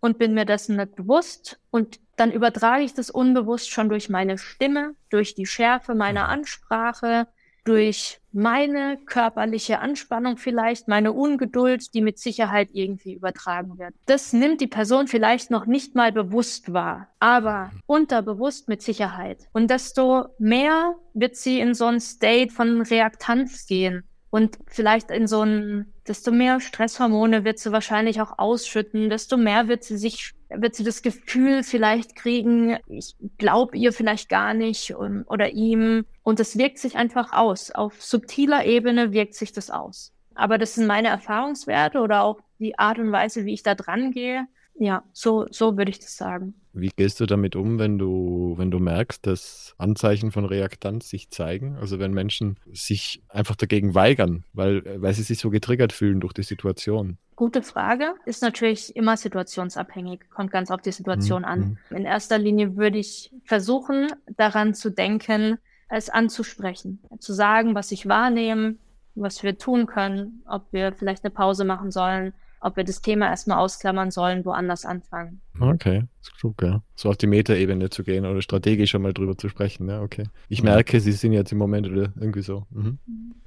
und 0.00 0.18
bin 0.18 0.34
mir 0.34 0.44
dessen 0.44 0.76
nicht 0.76 0.94
bewusst 0.96 1.58
und 1.70 2.00
dann 2.16 2.32
übertrage 2.32 2.82
ich 2.82 2.94
das 2.94 3.10
unbewusst 3.10 3.70
schon 3.70 3.88
durch 3.88 4.08
meine 4.08 4.38
Stimme, 4.38 4.94
durch 5.10 5.34
die 5.34 5.46
Schärfe 5.46 5.94
meiner 5.94 6.24
mhm. 6.24 6.30
Ansprache, 6.30 7.28
durch 7.64 8.20
meine 8.32 8.96
körperliche 9.06 9.80
Anspannung 9.80 10.36
vielleicht, 10.36 10.88
meine 10.88 11.12
Ungeduld, 11.12 11.92
die 11.94 12.00
mit 12.00 12.18
Sicherheit 12.18 12.68
irgendwie 12.72 13.14
übertragen 13.14 13.78
wird. 13.78 13.94
Das 14.06 14.32
nimmt 14.32 14.60
die 14.60 14.68
Person 14.68 15.08
vielleicht 15.08 15.50
noch 15.50 15.66
nicht 15.66 15.94
mal 15.94 16.12
bewusst 16.12 16.72
wahr, 16.72 17.08
aber 17.18 17.70
mhm. 17.72 17.82
unterbewusst 17.86 18.68
mit 18.68 18.82
Sicherheit. 18.82 19.48
Und 19.52 19.70
desto 19.70 20.26
mehr 20.38 20.94
wird 21.12 21.36
sie 21.36 21.58
in 21.60 21.74
so 21.74 21.86
ein 21.86 22.00
State 22.00 22.52
von 22.52 22.82
Reaktanz 22.82 23.66
gehen 23.66 24.04
und 24.36 24.58
vielleicht 24.66 25.10
in 25.10 25.26
so 25.26 25.40
ein, 25.40 25.94
desto 26.06 26.30
mehr 26.30 26.60
Stresshormone 26.60 27.46
wird 27.46 27.58
sie 27.58 27.72
wahrscheinlich 27.72 28.20
auch 28.20 28.38
ausschütten, 28.38 29.08
desto 29.08 29.38
mehr 29.38 29.66
wird 29.66 29.82
sie 29.82 29.96
sich, 29.96 30.34
wird 30.50 30.74
sie 30.74 30.84
das 30.84 31.00
Gefühl 31.00 31.62
vielleicht 31.62 32.16
kriegen, 32.16 32.76
ich 32.86 33.16
glaube 33.38 33.78
ihr 33.78 33.94
vielleicht 33.94 34.28
gar 34.28 34.52
nicht 34.52 34.94
und, 34.94 35.22
oder 35.22 35.52
ihm. 35.52 36.04
Und 36.22 36.38
das 36.38 36.58
wirkt 36.58 36.76
sich 36.76 36.96
einfach 36.96 37.32
aus. 37.32 37.70
Auf 37.70 38.02
subtiler 38.02 38.66
Ebene 38.66 39.14
wirkt 39.14 39.34
sich 39.34 39.52
das 39.52 39.70
aus. 39.70 40.12
Aber 40.34 40.58
das 40.58 40.74
sind 40.74 40.86
meine 40.86 41.08
Erfahrungswerte 41.08 42.00
oder 42.00 42.22
auch 42.22 42.38
die 42.58 42.78
Art 42.78 42.98
und 42.98 43.12
Weise, 43.12 43.46
wie 43.46 43.54
ich 43.54 43.62
da 43.62 43.74
dran 43.74 44.10
gehe. 44.10 44.46
Ja, 44.78 45.04
so, 45.12 45.46
so 45.50 45.76
würde 45.76 45.90
ich 45.90 45.98
das 45.98 46.16
sagen. 46.16 46.54
Wie 46.72 46.90
gehst 46.94 47.20
du 47.20 47.26
damit 47.26 47.56
um, 47.56 47.78
wenn 47.78 47.98
du, 47.98 48.54
wenn 48.58 48.70
du 48.70 48.78
merkst, 48.78 49.26
dass 49.26 49.74
Anzeichen 49.78 50.30
von 50.30 50.44
Reaktanz 50.44 51.08
sich 51.08 51.30
zeigen? 51.30 51.76
Also 51.76 51.98
wenn 51.98 52.12
Menschen 52.12 52.58
sich 52.72 53.22
einfach 53.28 53.56
dagegen 53.56 53.94
weigern, 53.94 54.44
weil, 54.52 54.82
weil 55.00 55.14
sie 55.14 55.22
sich 55.22 55.38
so 55.38 55.48
getriggert 55.48 55.94
fühlen 55.94 56.20
durch 56.20 56.34
die 56.34 56.42
Situation? 56.42 57.16
Gute 57.34 57.62
Frage. 57.62 58.14
Ist 58.26 58.42
natürlich 58.42 58.94
immer 58.94 59.16
situationsabhängig, 59.16 60.28
kommt 60.30 60.50
ganz 60.50 60.70
auf 60.70 60.82
die 60.82 60.92
Situation 60.92 61.42
mhm. 61.42 61.48
an. 61.48 61.78
In 61.90 62.04
erster 62.04 62.36
Linie 62.36 62.76
würde 62.76 62.98
ich 62.98 63.32
versuchen, 63.44 64.08
daran 64.36 64.74
zu 64.74 64.90
denken, 64.90 65.58
es 65.88 66.10
anzusprechen, 66.10 67.00
zu 67.18 67.32
sagen, 67.32 67.74
was 67.74 67.92
ich 67.92 68.08
wahrnehme, 68.08 68.76
was 69.14 69.42
wir 69.42 69.56
tun 69.56 69.86
können, 69.86 70.42
ob 70.46 70.72
wir 70.72 70.92
vielleicht 70.92 71.24
eine 71.24 71.30
Pause 71.30 71.64
machen 71.64 71.90
sollen, 71.90 72.34
ob 72.66 72.76
wir 72.76 72.84
das 72.84 73.00
Thema 73.00 73.28
erstmal 73.28 73.58
ausklammern 73.58 74.10
sollen, 74.10 74.44
woanders 74.44 74.84
anfangen. 74.84 75.40
Okay, 75.60 76.02
ist 76.20 76.36
klug, 76.36 76.60
ja. 76.62 76.82
So 76.96 77.08
auf 77.08 77.16
die 77.16 77.28
Metaebene 77.28 77.90
zu 77.90 78.02
gehen 78.02 78.26
oder 78.26 78.42
strategisch 78.42 78.90
schon 78.90 79.02
mal 79.02 79.14
drüber 79.14 79.38
zu 79.38 79.48
sprechen, 79.48 79.88
ja, 79.88 80.02
okay. 80.02 80.24
Ich 80.48 80.64
merke, 80.64 81.00
Sie 81.00 81.12
sind 81.12 81.32
jetzt 81.32 81.52
im 81.52 81.58
Moment 81.58 81.86
oder 81.86 82.12
irgendwie 82.16 82.42
so. 82.42 82.66
Mhm. 82.70 82.98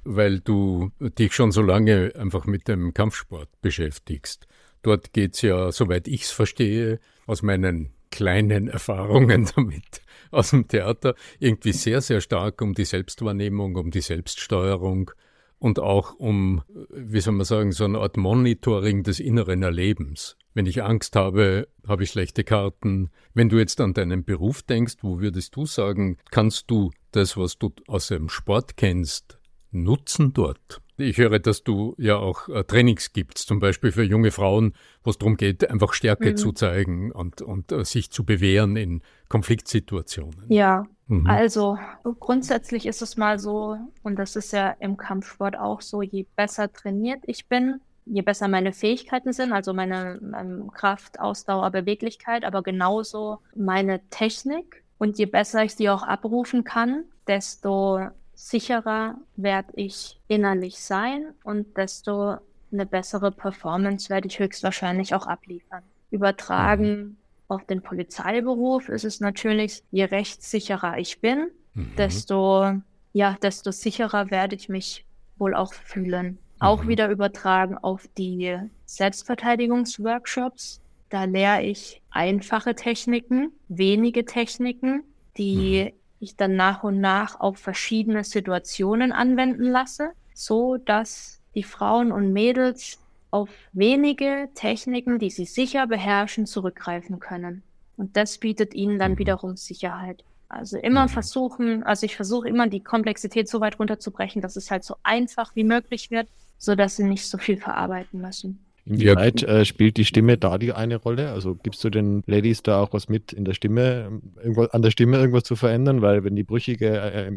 Weil 0.04 0.40
du 0.40 0.90
dich 1.00 1.34
schon 1.34 1.52
so 1.52 1.60
lange 1.60 2.12
einfach 2.18 2.46
mit 2.46 2.66
dem 2.66 2.94
Kampfsport 2.94 3.48
beschäftigst. 3.60 4.46
Dort 4.82 5.12
geht 5.12 5.34
es 5.34 5.42
ja, 5.42 5.70
soweit 5.70 6.08
ich 6.08 6.22
es 6.22 6.30
verstehe, 6.30 6.98
aus 7.26 7.42
meinen 7.42 7.90
kleinen 8.10 8.68
Erfahrungen 8.68 9.48
damit 9.54 10.00
aus 10.30 10.50
dem 10.50 10.66
Theater, 10.66 11.14
irgendwie 11.38 11.72
sehr, 11.72 12.00
sehr 12.00 12.20
stark 12.20 12.62
um 12.62 12.72
die 12.72 12.84
Selbstwahrnehmung, 12.84 13.76
um 13.76 13.90
die 13.90 14.00
Selbststeuerung 14.00 15.10
und 15.60 15.78
auch 15.78 16.14
um, 16.14 16.62
wie 16.90 17.20
soll 17.20 17.34
man 17.34 17.44
sagen, 17.44 17.70
so 17.70 17.84
eine 17.84 18.00
Art 18.00 18.16
Monitoring 18.16 19.04
des 19.04 19.20
inneren 19.20 19.62
Erlebens. 19.62 20.36
Wenn 20.54 20.66
ich 20.66 20.82
Angst 20.82 21.14
habe, 21.14 21.68
habe 21.86 22.02
ich 22.02 22.10
schlechte 22.10 22.42
Karten. 22.42 23.10
Wenn 23.34 23.48
du 23.48 23.58
jetzt 23.58 23.80
an 23.80 23.94
deinen 23.94 24.24
Beruf 24.24 24.62
denkst, 24.62 24.96
wo 25.02 25.20
würdest 25.20 25.54
du 25.54 25.66
sagen, 25.66 26.16
kannst 26.30 26.70
du 26.70 26.90
das, 27.12 27.36
was 27.36 27.58
du 27.58 27.72
aus 27.86 28.08
dem 28.08 28.28
Sport 28.28 28.76
kennst, 28.76 29.38
nutzen 29.70 30.32
dort? 30.32 30.80
Ich 31.00 31.18
höre, 31.18 31.38
dass 31.38 31.64
du 31.64 31.94
ja 31.98 32.16
auch 32.16 32.48
äh, 32.48 32.64
Trainings 32.64 33.12
gibst, 33.12 33.48
zum 33.48 33.60
Beispiel 33.60 33.92
für 33.92 34.02
junge 34.02 34.30
Frauen, 34.30 34.74
wo 35.02 35.10
es 35.10 35.18
darum 35.18 35.36
geht, 35.36 35.68
einfach 35.70 35.92
Stärke 35.92 36.30
mhm. 36.30 36.36
zu 36.36 36.52
zeigen 36.52 37.12
und, 37.12 37.42
und 37.42 37.72
uh, 37.72 37.84
sich 37.84 38.10
zu 38.10 38.24
bewähren 38.24 38.76
in 38.76 39.02
Konfliktsituationen. 39.28 40.44
Ja, 40.48 40.86
mhm. 41.06 41.26
also 41.26 41.78
grundsätzlich 42.18 42.86
ist 42.86 43.02
es 43.02 43.16
mal 43.16 43.38
so, 43.38 43.76
und 44.02 44.16
das 44.16 44.36
ist 44.36 44.52
ja 44.52 44.70
im 44.80 44.96
Kampfsport 44.96 45.58
auch 45.58 45.80
so, 45.80 46.02
je 46.02 46.26
besser 46.36 46.72
trainiert 46.72 47.20
ich 47.26 47.48
bin, 47.48 47.80
je 48.06 48.22
besser 48.22 48.48
meine 48.48 48.72
Fähigkeiten 48.72 49.32
sind, 49.32 49.52
also 49.52 49.72
meine, 49.72 50.18
meine 50.20 50.66
Kraft, 50.74 51.20
Ausdauer, 51.20 51.70
Beweglichkeit, 51.70 52.44
aber 52.44 52.62
genauso 52.62 53.38
meine 53.54 54.00
Technik. 54.10 54.82
Und 54.98 55.18
je 55.18 55.26
besser 55.26 55.64
ich 55.64 55.74
sie 55.74 55.88
auch 55.88 56.02
abrufen 56.02 56.64
kann, 56.64 57.04
desto 57.26 58.00
sicherer 58.40 59.16
werde 59.36 59.72
ich 59.76 60.18
innerlich 60.26 60.78
sein 60.78 61.34
und 61.44 61.76
desto 61.76 62.38
eine 62.72 62.86
bessere 62.86 63.30
Performance 63.30 64.08
werde 64.08 64.28
ich 64.28 64.38
höchstwahrscheinlich 64.38 65.14
auch 65.14 65.26
abliefern. 65.26 65.82
Übertragen 66.10 66.98
mhm. 66.98 67.16
auf 67.48 67.64
den 67.66 67.82
Polizeiberuf 67.82 68.88
ist 68.88 69.04
es 69.04 69.20
natürlich, 69.20 69.82
je 69.90 70.04
rechtssicherer 70.04 70.98
ich 70.98 71.20
bin, 71.20 71.50
mhm. 71.74 71.94
desto, 71.96 72.80
ja, 73.12 73.36
desto 73.42 73.72
sicherer 73.72 74.30
werde 74.30 74.56
ich 74.56 74.68
mich 74.68 75.04
wohl 75.36 75.54
auch 75.54 75.74
fühlen. 75.74 76.26
Mhm. 76.26 76.38
Auch 76.60 76.86
wieder 76.86 77.10
übertragen 77.10 77.76
auf 77.76 78.08
die 78.16 78.56
Selbstverteidigungsworkshops. 78.86 80.80
Da 81.10 81.24
lehre 81.24 81.62
ich 81.62 82.00
einfache 82.10 82.74
Techniken, 82.74 83.52
wenige 83.68 84.24
Techniken, 84.24 85.02
die 85.36 85.92
mhm. 85.92 85.99
Ich 86.20 86.36
dann 86.36 86.54
nach 86.54 86.84
und 86.84 87.00
nach 87.00 87.40
auf 87.40 87.58
verschiedene 87.58 88.24
Situationen 88.24 89.10
anwenden 89.10 89.64
lasse, 89.64 90.12
so 90.34 90.76
dass 90.76 91.40
die 91.54 91.62
Frauen 91.62 92.12
und 92.12 92.32
Mädels 92.32 92.98
auf 93.30 93.48
wenige 93.72 94.48
Techniken, 94.54 95.18
die 95.18 95.30
sie 95.30 95.46
sicher 95.46 95.86
beherrschen, 95.86 96.46
zurückgreifen 96.46 97.18
können. 97.18 97.62
Und 97.96 98.16
das 98.16 98.38
bietet 98.38 98.74
ihnen 98.74 98.98
dann 98.98 99.12
mhm. 99.12 99.18
wiederum 99.18 99.56
Sicherheit. 99.56 100.24
Also 100.48 100.78
immer 100.78 101.04
mhm. 101.04 101.10
versuchen, 101.10 101.82
also 101.84 102.04
ich 102.04 102.16
versuche 102.16 102.48
immer 102.48 102.66
die 102.66 102.82
Komplexität 102.82 103.48
so 103.48 103.60
weit 103.60 103.78
runterzubrechen, 103.78 104.42
dass 104.42 104.56
es 104.56 104.70
halt 104.70 104.84
so 104.84 104.96
einfach 105.02 105.54
wie 105.54 105.64
möglich 105.64 106.10
wird, 106.10 106.28
so 106.58 106.74
dass 106.74 106.96
sie 106.96 107.04
nicht 107.04 107.28
so 107.28 107.38
viel 107.38 107.56
verarbeiten 107.56 108.20
müssen. 108.20 108.58
Inwieweit 108.90 109.44
äh, 109.44 109.64
spielt 109.64 109.96
die 109.96 110.04
Stimme 110.04 110.36
da 110.36 110.58
die 110.58 110.72
eine 110.72 110.96
Rolle? 110.96 111.30
Also 111.30 111.54
gibst 111.54 111.84
du 111.84 111.90
den 111.90 112.24
Ladies 112.26 112.62
da 112.62 112.82
auch 112.82 112.92
was 112.92 113.08
mit 113.08 113.32
in 113.32 113.44
der 113.44 113.54
Stimme, 113.54 114.20
irgendwo, 114.36 114.64
an 114.64 114.82
der 114.82 114.90
Stimme 114.90 115.18
irgendwas 115.18 115.44
zu 115.44 115.54
verändern? 115.54 116.02
Weil 116.02 116.24
wenn 116.24 116.34
die 116.34 116.42
brüchige 116.42 116.88
äh, 116.88 117.30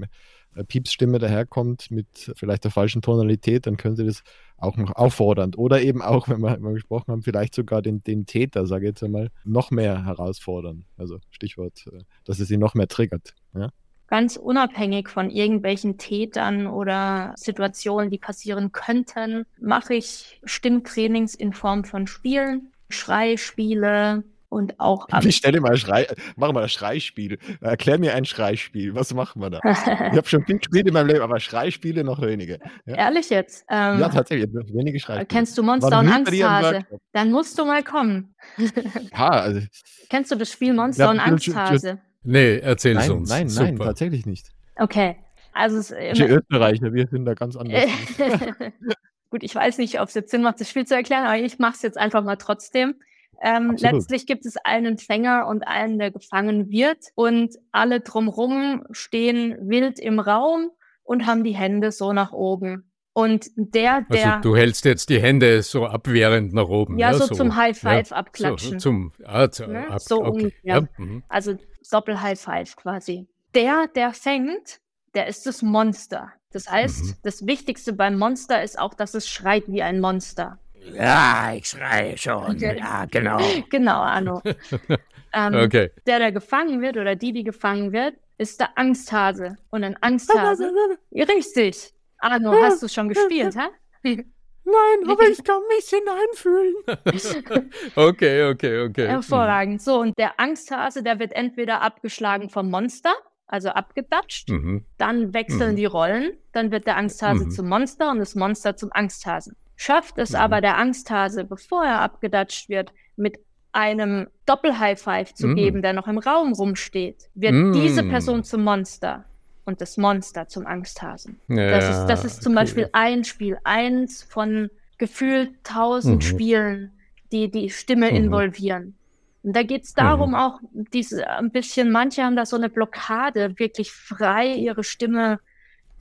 äh, 0.56 0.64
Piepsstimme 0.64 1.20
daherkommt 1.20 1.92
mit 1.92 2.34
vielleicht 2.36 2.64
der 2.64 2.72
falschen 2.72 3.04
Tonalität, 3.04 3.68
dann 3.68 3.78
können 3.78 3.96
sie 3.96 4.06
das 4.06 4.24
auch 4.58 4.78
noch 4.78 4.96
auffordernd 4.96 5.58
oder 5.58 5.82
eben 5.82 6.02
auch, 6.02 6.28
wenn 6.30 6.42
wir, 6.42 6.54
wenn 6.54 6.64
wir 6.64 6.74
gesprochen 6.74 7.12
haben, 7.12 7.22
vielleicht 7.22 7.54
sogar 7.54 7.84
den, 7.84 8.04
den 8.04 8.26
Täter, 8.26 8.66
sage 8.66 8.86
ich 8.86 8.90
jetzt 8.90 9.04
einmal, 9.04 9.30
noch 9.44 9.70
mehr 9.70 10.06
herausfordern. 10.06 10.86
Also 10.98 11.20
Stichwort, 11.30 11.86
äh, 11.88 12.00
dass 12.26 12.40
es 12.40 12.50
ihn 12.50 12.60
noch 12.60 12.74
mehr 12.74 12.88
triggert. 12.88 13.36
Ja? 13.54 13.70
Ganz 14.14 14.38
unabhängig 14.38 15.10
von 15.10 15.32
irgendwelchen 15.32 15.98
Tätern 15.98 16.68
oder 16.68 17.34
Situationen, 17.36 18.12
die 18.12 18.20
passieren 18.20 18.72
könnten, 18.72 19.48
mache 19.60 19.96
ich 19.96 20.40
Stimmtrainings 20.44 21.34
in 21.34 21.52
Form 21.52 21.84
von 21.84 22.06
Spielen, 22.06 22.72
Schreispiele, 22.90 24.24
und 24.50 24.80
auch 24.80 25.10
ab. 25.10 25.26
Ich 25.26 25.38
stelle 25.38 25.60
mal 25.62 25.76
Schrei, 25.78 26.06
machen 26.36 26.56
wir 26.56 26.62
das 26.62 26.74
Schreispiel. 26.74 27.40
Erklär 27.60 27.98
mir 27.98 28.14
ein 28.14 28.24
Schreispiel. 28.24 28.94
Was 28.94 29.12
machen 29.16 29.42
wir 29.42 29.50
da? 29.50 29.60
ich 29.64 30.16
habe 30.16 30.30
schon 30.30 30.46
viel 30.46 30.60
gespielt 30.60 30.86
in 30.86 30.94
meinem 30.94 31.08
Leben, 31.08 31.22
aber 31.22 31.40
Schreispiele 31.40 32.04
noch 32.04 32.22
wenige. 32.22 32.60
Ja? 32.86 32.98
Ehrlich 32.98 33.32
jetzt? 33.32 33.66
Ähm, 33.68 34.00
ja, 34.00 34.10
tatsächlich, 34.10 34.48
wenige 34.54 35.00
Schreispiele. 35.00 35.26
Kennst 35.26 35.58
du 35.58 35.64
Monster 35.64 36.02
und 36.02 36.08
Angsthase? 36.08 36.86
Dann 37.14 37.32
musst 37.32 37.58
du 37.58 37.66
mal 37.66 37.82
kommen. 37.82 38.36
ha, 39.16 39.30
also, 39.30 39.62
Kennst 40.08 40.32
du 40.32 40.36
das 40.36 40.52
Spiel 40.52 40.76
Monster 40.76 41.06
ja, 41.06 41.10
und 41.10 41.20
Angsthase? 41.20 42.00
Nee, 42.24 42.58
erzähl 42.58 42.98
es 42.98 43.10
uns. 43.10 43.30
Nein, 43.30 43.48
nein, 43.48 43.76
Super. 43.76 43.86
tatsächlich 43.86 44.26
nicht. 44.26 44.50
Okay. 44.76 45.18
Also 45.54 45.78
es, 45.78 45.88
die 45.90 46.24
Österreicher, 46.24 46.94
wir 46.94 47.08
sind 47.08 47.26
da 47.26 47.34
ganz 47.36 47.56
anders. 47.56 47.84
Gut, 49.30 49.44
ich 49.44 49.54
weiß 49.54 49.78
nicht, 49.78 50.00
ob 50.00 50.10
es 50.10 50.14
jetzt 50.16 50.32
Sinn 50.32 50.42
macht, 50.42 50.60
das 50.60 50.70
Spiel 50.70 50.86
zu 50.86 50.96
erklären, 50.96 51.26
aber 51.26 51.38
ich 51.38 51.60
mache 51.60 51.74
es 51.76 51.82
jetzt 51.82 51.98
einfach 51.98 52.24
mal 52.24 52.38
trotzdem. 52.38 52.96
Ähm, 53.42 53.76
letztlich 53.78 54.26
gibt 54.26 54.46
es 54.46 54.56
einen 54.64 54.98
Fänger 54.98 55.48
und 55.48 55.68
einen, 55.68 56.00
der 56.00 56.12
gefangen 56.12 56.70
wird. 56.70 57.00
Und 57.16 57.56
alle 57.72 58.00
drumrum 58.00 58.86
stehen 58.92 59.58
wild 59.60 60.00
im 60.00 60.20
Raum 60.20 60.70
und 61.04 61.26
haben 61.26 61.44
die 61.44 61.56
Hände 61.56 61.92
so 61.92 62.14
nach 62.14 62.32
oben. 62.32 62.90
Und 63.12 63.52
der, 63.56 63.96
also 63.96 64.08
der. 64.12 64.36
Also 64.36 64.50
du 64.50 64.56
hältst 64.56 64.86
jetzt 64.86 65.10
die 65.10 65.22
Hände 65.22 65.62
so 65.62 65.86
abwehrend 65.86 66.54
nach 66.54 66.68
oben. 66.68 66.98
Ja, 66.98 67.12
ja 67.12 67.18
so, 67.18 67.26
so, 67.26 67.36
zum 67.36 67.56
High 67.56 67.78
Five 67.78 68.10
ja, 68.10 68.18
abklatschen. 68.18 68.80
So, 68.80 68.90
zum, 68.90 69.12
ah, 69.24 69.50
zu, 69.50 69.68
ne? 69.68 69.88
ab, 69.90 70.00
so 70.00 70.24
okay. 70.24 70.30
ungefähr. 70.30 70.60
Ja, 70.64 70.82
mhm. 70.98 71.24
also 71.28 71.56
Doppel 71.92 72.22
High 72.22 72.40
Five 72.40 72.76
quasi. 72.76 73.28
Der, 73.54 73.88
der 73.88 74.14
fängt, 74.14 74.80
der 75.14 75.28
ist 75.28 75.46
das 75.46 75.62
Monster. 75.62 76.34
Das 76.52 76.70
heißt, 76.70 77.04
mhm. 77.04 77.14
das 77.24 77.46
Wichtigste 77.46 77.94
beim 77.94 78.18
Monster 78.18 78.64
ist 78.64 78.78
auch, 78.78 78.94
dass 78.94 79.14
es 79.14 79.28
schreit 79.28 79.64
wie 79.68 79.82
ein 79.82 80.00
Monster. 80.00 80.60
Ja, 80.92 81.54
ich 81.56 81.68
schreie 81.68 82.18
schon. 82.18 82.56
Okay. 82.56 82.78
Ja, 82.78 83.06
genau. 83.06 83.40
Genau, 83.70 84.02
Arno. 84.02 84.42
ähm, 85.34 85.56
okay. 85.56 85.92
Der, 86.06 86.20
der 86.20 86.32
gefangen 86.32 86.82
wird 86.82 86.98
oder 86.98 87.16
die, 87.16 87.32
die 87.32 87.44
gefangen 87.44 87.92
wird, 87.92 88.16
ist 88.38 88.60
der 88.60 88.78
Angsthase. 88.78 89.58
Und 89.70 89.84
ein 89.84 89.96
Angsthase. 90.02 90.72
richtig. 91.12 91.94
Arno, 92.20 92.54
hast 92.54 92.84
du 92.84 92.88
schon 92.88 93.10
gespielt, 93.10 93.56
hä? 94.04 94.26
Nein, 94.66 95.10
aber 95.10 95.28
ich 95.28 95.44
kann 95.44 95.62
mich 95.68 95.90
hineinfühlen. 95.90 96.76
okay, 97.96 98.50
okay, 98.50 98.82
okay. 98.82 99.08
Hervorragend. 99.08 99.82
So, 99.82 100.00
und 100.00 100.18
der 100.18 100.40
Angsthase, 100.40 101.04
der 101.04 101.20
wird 101.20 101.34
entweder 101.34 101.82
abgeschlagen 101.82 102.50
vom 102.50 102.70
Monster, 102.70 103.14
also 103.46 103.70
abgedatscht. 103.70 104.50
Mhm. 104.50 104.86
Dann 104.98 105.34
wechseln 105.34 105.72
mhm. 105.72 105.76
die 105.76 105.86
Rollen. 105.86 106.38
Dann 106.54 106.72
wird 106.72 106.88
der 106.88 106.98
Angsthase 106.98 107.46
mhm. 107.46 107.52
zum 107.52 107.68
Monster 107.68 108.10
und 108.12 108.20
das 108.20 108.36
Monster 108.36 108.78
zum 108.78 108.92
Angsthasen. 108.94 109.56
Schafft 109.76 110.18
es 110.18 110.32
mhm. 110.32 110.38
aber 110.38 110.62
der 110.62 110.78
Angsthase, 110.78 111.44
bevor 111.44 111.84
er 111.84 112.00
abgedatscht 112.00 112.70
wird, 112.70 112.94
mit 113.18 113.40
einem 113.74 114.28
Doppel-High-Five 114.46 115.34
zu 115.34 115.48
mhm. 115.48 115.56
geben, 115.56 115.82
der 115.82 115.94
noch 115.94 116.08
im 116.08 116.20
Raum 116.20 116.54
rumsteht, 116.54 117.30
wird 117.34 117.54
mhm. 117.54 117.74
diese 117.74 118.04
Person 118.04 118.44
zum 118.44 118.64
Monster 118.64 119.26
und 119.66 119.82
das 119.82 119.98
Monster 119.98 120.48
zum 120.48 120.66
Angsthasen. 120.66 121.40
Ja, 121.48 121.72
das, 121.72 121.90
ist, 121.90 122.06
das 122.08 122.26
ist 122.26 122.44
zum 122.44 122.54
cool. 122.54 122.56
Beispiel 122.56 122.90
ein 122.94 123.24
Spiel, 123.24 123.58
eins 123.64 124.24
von 124.24 124.70
gefühlt 124.98 125.52
tausend 125.64 126.18
mhm. 126.18 126.22
Spielen, 126.22 126.92
die 127.32 127.50
die 127.50 127.70
Stimme 127.70 128.10
mhm. 128.10 128.18
involvieren. 128.18 128.96
Und 129.44 129.56
da 129.56 129.64
geht 129.64 129.84
es 129.84 129.94
darum 129.94 130.30
mhm. 130.30 130.36
auch, 130.36 130.60
diese 130.72 131.30
ein 131.30 131.52
bisschen, 131.52 131.92
manche 131.92 132.24
haben 132.24 132.38
da 132.38 132.46
so 132.46 132.56
eine 132.56 132.70
Blockade, 132.70 133.60
wirklich 133.60 133.92
frei 133.92 134.54
ihre 134.54 134.84
Stimme, 134.84 135.40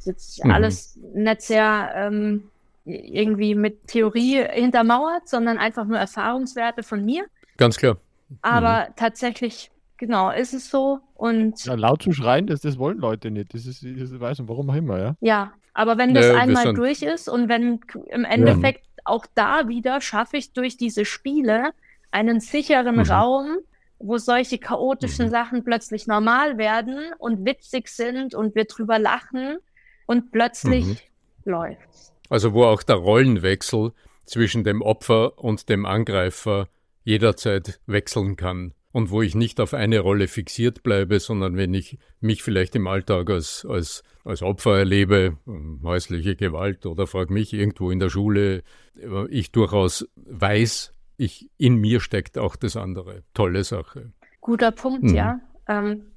jetzt 0.05 0.44
alles 0.44 0.96
nicht 1.14 1.42
sehr 1.42 1.92
ähm, 1.96 2.44
irgendwie 2.85 3.55
mit 3.57 3.88
Theorie 3.88 4.44
hintermauert, 4.48 5.29
sondern 5.29 5.59
einfach 5.59 5.85
nur 5.85 5.98
Erfahrungswerte 5.98 6.85
von 6.85 7.05
mir. 7.05 7.25
Ganz 7.57 7.77
klar. 7.77 7.96
Aber 8.40 8.88
mhm. 8.88 8.92
tatsächlich, 8.96 9.71
genau, 10.02 10.32
ist 10.32 10.52
es 10.52 10.68
so. 10.68 10.98
Und 11.14 11.64
ja, 11.64 11.74
laut 11.74 12.02
zu 12.02 12.10
schreien, 12.10 12.48
das, 12.48 12.60
das 12.60 12.76
wollen 12.76 12.98
Leute 12.98 13.30
nicht. 13.30 13.54
Das 13.54 13.66
ist, 13.66 13.84
das 13.84 14.18
weiß 14.18 14.38
man, 14.40 14.48
warum 14.48 14.68
auch 14.68 14.74
immer, 14.74 14.98
ja. 14.98 15.16
Ja, 15.20 15.52
aber 15.74 15.96
wenn 15.96 16.12
das 16.12 16.26
ja, 16.26 16.34
einmal 16.34 16.74
durch 16.74 17.02
ist 17.02 17.28
und 17.28 17.48
wenn 17.48 17.78
im 18.10 18.24
Endeffekt 18.24 18.84
ja. 18.84 19.02
auch 19.04 19.26
da 19.36 19.68
wieder 19.68 20.00
schaffe 20.00 20.38
ich 20.38 20.52
durch 20.52 20.76
diese 20.76 21.04
Spiele 21.04 21.70
einen 22.10 22.40
sicheren 22.40 22.96
mhm. 22.96 23.02
Raum, 23.02 23.58
wo 24.00 24.18
solche 24.18 24.58
chaotischen 24.58 25.26
mhm. 25.26 25.30
Sachen 25.30 25.64
plötzlich 25.64 26.08
normal 26.08 26.58
werden 26.58 26.98
und 27.18 27.46
witzig 27.46 27.86
sind 27.86 28.34
und 28.34 28.56
wir 28.56 28.64
drüber 28.64 28.98
lachen 28.98 29.58
und 30.06 30.32
plötzlich 30.32 30.84
mhm. 30.84 30.96
läuft's. 31.44 32.12
Also 32.28 32.54
wo 32.54 32.64
auch 32.64 32.82
der 32.82 32.96
Rollenwechsel 32.96 33.92
zwischen 34.24 34.64
dem 34.64 34.82
Opfer 34.82 35.38
und 35.38 35.68
dem 35.68 35.86
Angreifer 35.86 36.66
jederzeit 37.04 37.78
wechseln 37.86 38.34
kann 38.34 38.74
und 38.92 39.11
wo 39.11 39.22
ich 39.22 39.35
nicht 39.35 39.59
auf 39.61 39.74
eine 39.74 40.00
Rolle 40.00 40.28
fixiert 40.28 40.83
bleibe, 40.83 41.18
sondern 41.18 41.57
wenn 41.57 41.74
ich 41.74 41.98
mich 42.20 42.42
vielleicht 42.42 42.76
im 42.76 42.87
Alltag 42.87 43.31
als, 43.31 43.66
als, 43.68 44.05
als 44.24 44.42
Opfer 44.42 44.78
erlebe, 44.78 45.38
ähm, 45.46 45.81
häusliche 45.83 46.37
Gewalt 46.37 46.87
oder 46.87 47.07
frag 47.07 47.31
mich 47.31 47.52
irgendwo 47.52 47.90
in 47.90 47.98
der 47.98 48.11
Schule, 48.11 48.62
äh, 48.96 49.26
ich 49.28 49.50
durchaus 49.52 50.07
weiß, 50.16 50.94
ich, 51.16 51.50
in 51.57 51.76
mir 51.76 52.00
steckt 52.00 52.38
auch 52.38 52.57
das 52.57 52.76
andere. 52.76 53.22
Tolle 53.35 53.64
Sache. 53.64 54.12
Guter 54.40 54.72
Punkt, 54.72 55.05
mhm. 55.05 55.14
ja. 55.14 55.40
Ähm, 55.68 56.12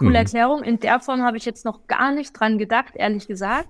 coole 0.00 0.10
mhm. 0.10 0.16
Erklärung. 0.16 0.62
In 0.62 0.80
der 0.80 1.00
Form 1.00 1.22
habe 1.22 1.36
ich 1.36 1.44
jetzt 1.44 1.64
noch 1.64 1.86
gar 1.86 2.12
nicht 2.12 2.32
dran 2.32 2.58
gedacht, 2.58 2.94
ehrlich 2.96 3.28
gesagt 3.28 3.68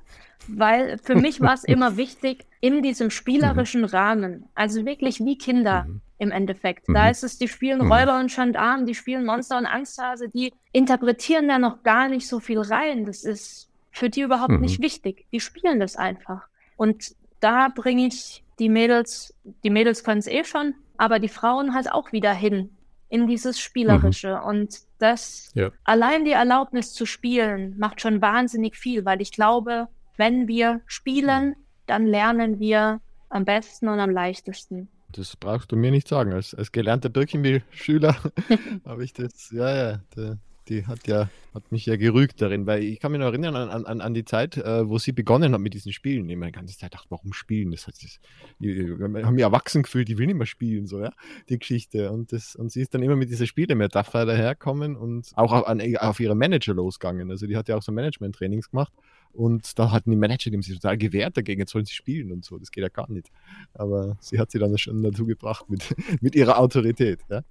weil 0.48 0.98
für 0.98 1.14
mich 1.14 1.40
war 1.40 1.54
es 1.54 1.64
immer 1.64 1.96
wichtig, 1.96 2.46
in 2.60 2.82
diesem 2.82 3.10
spielerischen 3.10 3.82
mhm. 3.82 3.86
Rahmen, 3.88 4.48
also 4.54 4.84
wirklich 4.84 5.20
wie 5.20 5.38
Kinder 5.38 5.84
mhm. 5.84 6.00
im 6.18 6.30
Endeffekt. 6.30 6.88
Da 6.88 7.04
mhm. 7.04 7.10
ist 7.10 7.24
es, 7.24 7.38
die 7.38 7.48
spielen 7.48 7.84
mhm. 7.84 7.92
Räuber 7.92 8.18
und 8.18 8.34
Gendarmen, 8.34 8.86
die 8.86 8.94
spielen 8.94 9.24
Monster 9.24 9.58
und 9.58 9.66
Angsthase, 9.66 10.28
die 10.28 10.52
interpretieren 10.72 11.48
da 11.48 11.58
noch 11.58 11.82
gar 11.82 12.08
nicht 12.08 12.28
so 12.28 12.40
viel 12.40 12.60
rein. 12.60 13.04
Das 13.04 13.24
ist 13.24 13.68
für 13.90 14.10
die 14.10 14.22
überhaupt 14.22 14.52
mhm. 14.52 14.60
nicht 14.60 14.80
wichtig. 14.80 15.26
Die 15.32 15.40
spielen 15.40 15.80
das 15.80 15.96
einfach. 15.96 16.46
Und 16.76 17.14
da 17.40 17.68
bringe 17.68 18.06
ich 18.06 18.44
die 18.58 18.68
Mädels, 18.68 19.34
die 19.64 19.70
Mädels 19.70 20.04
können 20.04 20.18
es 20.18 20.26
eh 20.26 20.44
schon, 20.44 20.74
aber 20.98 21.18
die 21.18 21.28
Frauen 21.28 21.74
halt 21.74 21.90
auch 21.90 22.12
wieder 22.12 22.34
hin 22.34 22.70
in 23.08 23.26
dieses 23.26 23.58
Spielerische. 23.58 24.40
Mhm. 24.42 24.48
Und 24.48 24.80
das, 25.00 25.50
ja. 25.54 25.70
allein 25.84 26.24
die 26.24 26.32
Erlaubnis 26.32 26.92
zu 26.92 27.06
spielen, 27.06 27.76
macht 27.78 28.00
schon 28.00 28.20
wahnsinnig 28.22 28.76
viel, 28.76 29.04
weil 29.04 29.20
ich 29.20 29.32
glaube, 29.32 29.88
wenn 30.16 30.48
wir 30.48 30.80
spielen, 30.86 31.56
dann 31.86 32.06
lernen 32.06 32.60
wir 32.60 33.00
am 33.28 33.44
besten 33.44 33.88
und 33.88 34.00
am 34.00 34.10
leichtesten. 34.10 34.88
Das 35.12 35.36
brauchst 35.36 35.72
du 35.72 35.76
mir 35.76 35.90
nicht 35.90 36.06
sagen. 36.06 36.32
Als, 36.32 36.54
als 36.54 36.72
gelernter 36.72 37.08
Birkenbill-Schüler 37.08 38.16
habe 38.84 39.04
ich 39.04 39.12
das, 39.12 39.50
ja, 39.50 39.74
ja, 39.74 40.00
die, 40.16 40.36
Die 40.70 40.86
hat 40.86 41.06
ja 41.06 41.28
hat 41.54 41.72
mich 41.72 41.86
ja 41.86 41.96
gerügt 41.96 42.40
darin, 42.40 42.66
weil 42.66 42.82
ich 42.84 43.00
kann 43.00 43.12
mich 43.12 43.20
noch 43.20 43.26
erinnern 43.26 43.56
an, 43.56 43.84
an, 43.84 44.00
an 44.00 44.14
die 44.14 44.24
Zeit, 44.24 44.56
äh, 44.56 44.88
wo 44.88 44.98
sie 44.98 45.12
begonnen 45.12 45.52
hat 45.52 45.60
mit 45.60 45.74
diesen 45.74 45.92
Spielen. 45.92 46.28
Ich 46.28 46.36
meine, 46.36 46.52
ganze 46.52 46.78
Zeit 46.78 46.94
dachte, 46.94 47.06
warum 47.10 47.32
spielen? 47.32 47.72
Das, 47.72 47.86
hat, 47.86 47.94
das, 48.00 48.20
haben 48.60 49.34
mich 49.34 49.42
erwachsen 49.42 49.82
gefühlt, 49.82 50.08
die 50.08 50.16
will 50.16 50.26
nicht 50.26 50.36
mehr 50.36 50.46
spielen, 50.46 50.86
so, 50.86 51.00
ja, 51.00 51.12
die 51.48 51.58
Geschichte. 51.58 52.12
Und, 52.12 52.32
das, 52.32 52.54
und 52.54 52.70
sie 52.70 52.80
ist 52.80 52.94
dann 52.94 53.02
immer 53.02 53.16
mit 53.16 53.30
dieser 53.30 53.46
Spielemetapher 53.46 54.26
daherkommen 54.26 54.96
und 54.96 55.32
auch 55.34 55.52
auf, 55.52 55.66
an, 55.66 55.82
auf 55.96 56.20
ihre 56.20 56.36
Manager 56.36 56.74
losgegangen. 56.74 57.30
Also 57.30 57.46
die 57.46 57.56
hat 57.56 57.68
ja 57.68 57.76
auch 57.76 57.82
so 57.82 57.90
Management-Trainings 57.92 58.70
gemacht. 58.70 58.92
Und 59.32 59.78
da 59.78 59.90
hatten 59.90 60.10
die 60.10 60.16
Manager, 60.16 60.50
die 60.50 60.56
haben 60.56 60.62
sich 60.62 60.74
total 60.74 60.98
gewehrt 60.98 61.36
dagegen, 61.36 61.60
jetzt 61.60 61.72
sollen 61.72 61.84
sie 61.84 61.94
spielen 61.94 62.32
und 62.32 62.44
so. 62.44 62.58
Das 62.58 62.70
geht 62.70 62.82
ja 62.82 62.88
gar 62.88 63.10
nicht. 63.10 63.30
Aber 63.74 64.16
sie 64.20 64.38
hat 64.38 64.50
sie 64.50 64.58
dann 64.58 64.76
schon 64.78 65.02
dazu 65.02 65.26
gebracht 65.26 65.68
mit, 65.68 65.94
mit 66.20 66.34
ihrer 66.36 66.58
Autorität. 66.58 67.20
Ja? 67.28 67.42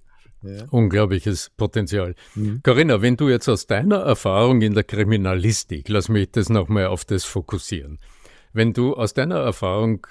Ja. 0.42 0.64
Unglaubliches 0.70 1.50
Potenzial. 1.56 2.14
Mhm. 2.34 2.60
Corinna, 2.62 3.02
wenn 3.02 3.16
du 3.16 3.28
jetzt 3.28 3.48
aus 3.48 3.66
deiner 3.66 3.98
Erfahrung 3.98 4.62
in 4.62 4.74
der 4.74 4.84
Kriminalistik, 4.84 5.88
lass 5.88 6.08
mich 6.08 6.30
das 6.30 6.48
nochmal 6.48 6.86
auf 6.86 7.04
das 7.04 7.24
fokussieren. 7.24 7.98
Wenn 8.52 8.72
du 8.72 8.94
aus 8.94 9.14
deiner 9.14 9.36
Erfahrung, 9.36 10.06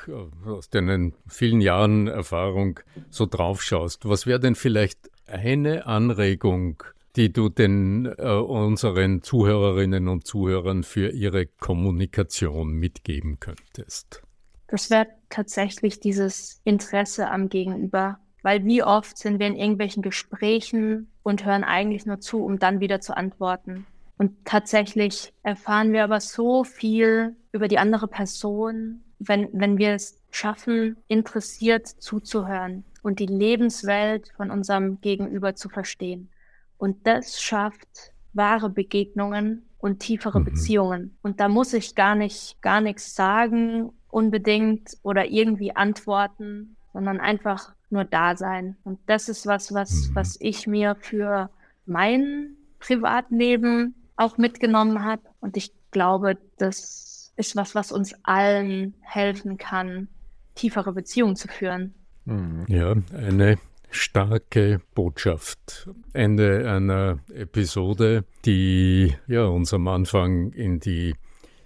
aus 0.45 0.69
deinen 0.69 1.13
vielen 1.27 1.59
Jahren 1.59 2.07
Erfahrung 2.07 2.79
so 3.09 3.25
drauf 3.25 3.61
schaust, 3.61 4.07
was 4.07 4.27
wäre 4.27 4.39
denn 4.39 4.55
vielleicht 4.55 5.09
eine 5.25 5.85
Anregung, 5.85 6.81
die 7.15 7.33
du 7.33 7.49
den 7.49 8.05
äh, 8.05 8.31
unseren 8.31 9.23
Zuhörerinnen 9.23 10.07
und 10.07 10.25
Zuhörern 10.25 10.83
für 10.83 11.09
ihre 11.09 11.47
Kommunikation 11.47 12.71
mitgeben 12.71 13.39
könntest? 13.39 14.21
Das 14.67 14.89
wäre 14.89 15.07
tatsächlich 15.29 15.99
dieses 15.99 16.61
Interesse 16.63 17.29
am 17.29 17.49
Gegenüber 17.49 18.19
weil 18.41 18.65
wie 18.65 18.84
oft 18.84 19.17
sind 19.17 19.39
wir 19.39 19.47
in 19.47 19.56
irgendwelchen 19.56 20.02
Gesprächen 20.02 21.10
und 21.23 21.45
hören 21.45 21.63
eigentlich 21.63 22.06
nur 22.06 22.19
zu, 22.19 22.43
um 22.43 22.60
dann 22.60 22.80
wieder 22.80 23.02
zu 23.02 23.15
antworten. 23.15 23.86
Und 24.17 24.45
tatsächlich 24.45 25.34
erfahren 25.43 25.93
wir 25.93 26.04
aber 26.04 26.19
so 26.19 26.63
viel 26.63 27.36
über 27.52 27.67
die 27.67 27.78
andere 27.78 28.08
Person, 28.08 29.02
wenn, 29.19 29.49
wenn 29.54 29.78
wir 29.78 29.93
es 29.93 30.21
schaffen, 30.32 30.97
interessiert 31.08 31.88
zuzuhören 31.88 32.84
und 33.02 33.19
die 33.19 33.25
Lebenswelt 33.25 34.32
von 34.36 34.52
unserem 34.52 34.99
Gegenüber 35.02 35.56
zu 35.56 35.69
verstehen. 35.69 36.30
Und 36.78 37.08
das 37.08 37.41
schafft 37.41 38.13
wahre 38.34 38.69
Begegnungen 38.69 39.65
und 39.80 39.99
tiefere 39.99 40.39
mhm. 40.39 40.45
Beziehungen. 40.45 41.17
Und 41.21 41.39
da 41.39 41.47
muss 41.47 41.73
ich 41.73 41.95
gar 41.95 42.15
nicht, 42.15 42.62
gar 42.62 42.82
nichts 42.82 43.15
sagen 43.15 43.91
unbedingt 44.10 44.97
oder 45.04 45.25
irgendwie 45.25 45.75
antworten, 45.75 46.75
sondern 46.93 47.19
einfach 47.19 47.73
nur 47.89 48.04
da 48.04 48.36
sein. 48.36 48.78
Und 48.84 48.99
das 49.08 49.30
ist 49.30 49.45
was, 49.45 49.73
was, 49.73 50.10
mhm. 50.10 50.15
was 50.15 50.38
ich 50.39 50.67
mir 50.67 50.95
für 50.99 51.49
mein 51.86 52.56
Privatleben 52.80 53.95
auch 54.15 54.38
mitgenommen 54.38 55.04
habe. 55.04 55.23
Und 55.39 55.58
ich 55.58 55.71
glaube, 55.91 56.38
das 56.58 57.34
ist 57.36 57.56
was, 57.56 57.75
was 57.75 57.91
uns 57.91 58.13
allen 58.23 58.93
helfen 59.02 59.58
kann, 59.58 60.08
tiefere 60.56 60.93
Beziehungen 60.93 61.36
zu 61.36 61.47
führen. 61.47 61.93
Mhm. 62.25 62.65
Ja, 62.67 62.95
eine 63.15 63.58
starke 63.89 64.82
Botschaft. 64.93 65.89
Ende 66.13 66.69
einer 66.69 67.19
Episode, 67.34 68.25
die 68.45 69.15
ja 69.28 69.45
uns 69.45 69.73
am 69.73 69.88
Anfang 69.88 70.52
in 70.52 70.80
die 70.80 71.15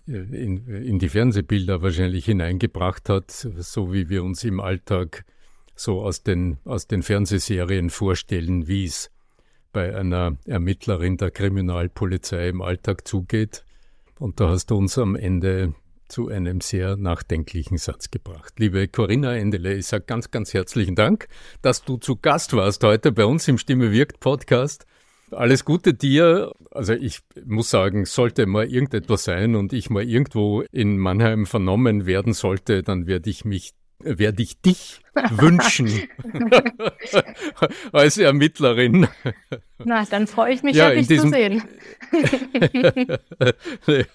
in, 0.05 0.67
in 0.67 0.99
die 0.99 1.07
Fernsehbilder 1.07 1.81
wahrscheinlich 1.81 2.25
hineingebracht 2.25 3.07
hat, 3.07 3.31
so 3.31 3.93
wie 3.93 4.09
wir 4.09 4.23
uns 4.23 4.43
im 4.43 4.59
Alltag 4.59 5.23
so 5.75 6.01
aus 6.01 6.23
den, 6.23 6.57
aus 6.65 6.87
den 6.87 7.03
Fernsehserien 7.03 7.89
vorstellen, 7.89 8.67
wie 8.67 8.85
es 8.85 9.09
bei 9.71 9.95
einer 9.95 10.37
Ermittlerin 10.45 11.17
der 11.17 11.31
Kriminalpolizei 11.31 12.49
im 12.49 12.61
Alltag 12.61 13.07
zugeht. 13.07 13.65
Und 14.19 14.39
da 14.39 14.49
hast 14.49 14.67
du 14.67 14.77
uns 14.77 14.97
am 14.97 15.15
Ende 15.15 15.73
zu 16.07 16.29
einem 16.29 16.61
sehr 16.61 16.95
nachdenklichen 16.95 17.77
Satz 17.77 18.11
gebracht. 18.11 18.53
Liebe 18.59 18.87
Corinna 18.87 19.35
Endele, 19.35 19.73
ich 19.73 19.87
sage 19.87 20.03
ganz, 20.05 20.29
ganz 20.29 20.53
herzlichen 20.53 20.95
Dank, 20.95 21.27
dass 21.63 21.83
du 21.83 21.97
zu 21.97 22.17
Gast 22.17 22.53
warst 22.53 22.83
heute 22.83 23.11
bei 23.11 23.25
uns 23.25 23.47
im 23.47 23.57
Stimme 23.57 23.91
wirkt 23.91 24.19
Podcast. 24.19 24.85
Alles 25.31 25.65
Gute 25.65 25.95
dir. 25.95 26.53
Also 26.69 26.93
ich 26.93 27.21
muss 27.43 27.71
sagen, 27.71 28.05
sollte 28.05 28.45
mal 28.45 28.71
irgendetwas 28.71 29.23
sein 29.23 29.55
und 29.55 29.73
ich 29.73 29.89
mal 29.89 30.03
irgendwo 30.03 30.61
in 30.71 30.99
Mannheim 30.99 31.47
vernommen 31.47 32.05
werden 32.05 32.33
sollte, 32.33 32.83
dann 32.83 33.07
werde 33.07 33.31
ich 33.31 33.43
mich 33.43 33.73
werde 34.03 34.43
ich 34.43 34.59
dich 34.61 35.01
wünschen 35.31 35.89
als 37.91 38.17
Ermittlerin. 38.17 39.07
Na, 39.77 40.05
dann 40.05 40.27
freue 40.27 40.53
ich 40.53 40.63
mich, 40.63 40.75
ja, 40.75 40.91
dich 40.91 41.07
diesem... 41.07 41.31
zu 41.31 41.37
sehen. 41.37 41.63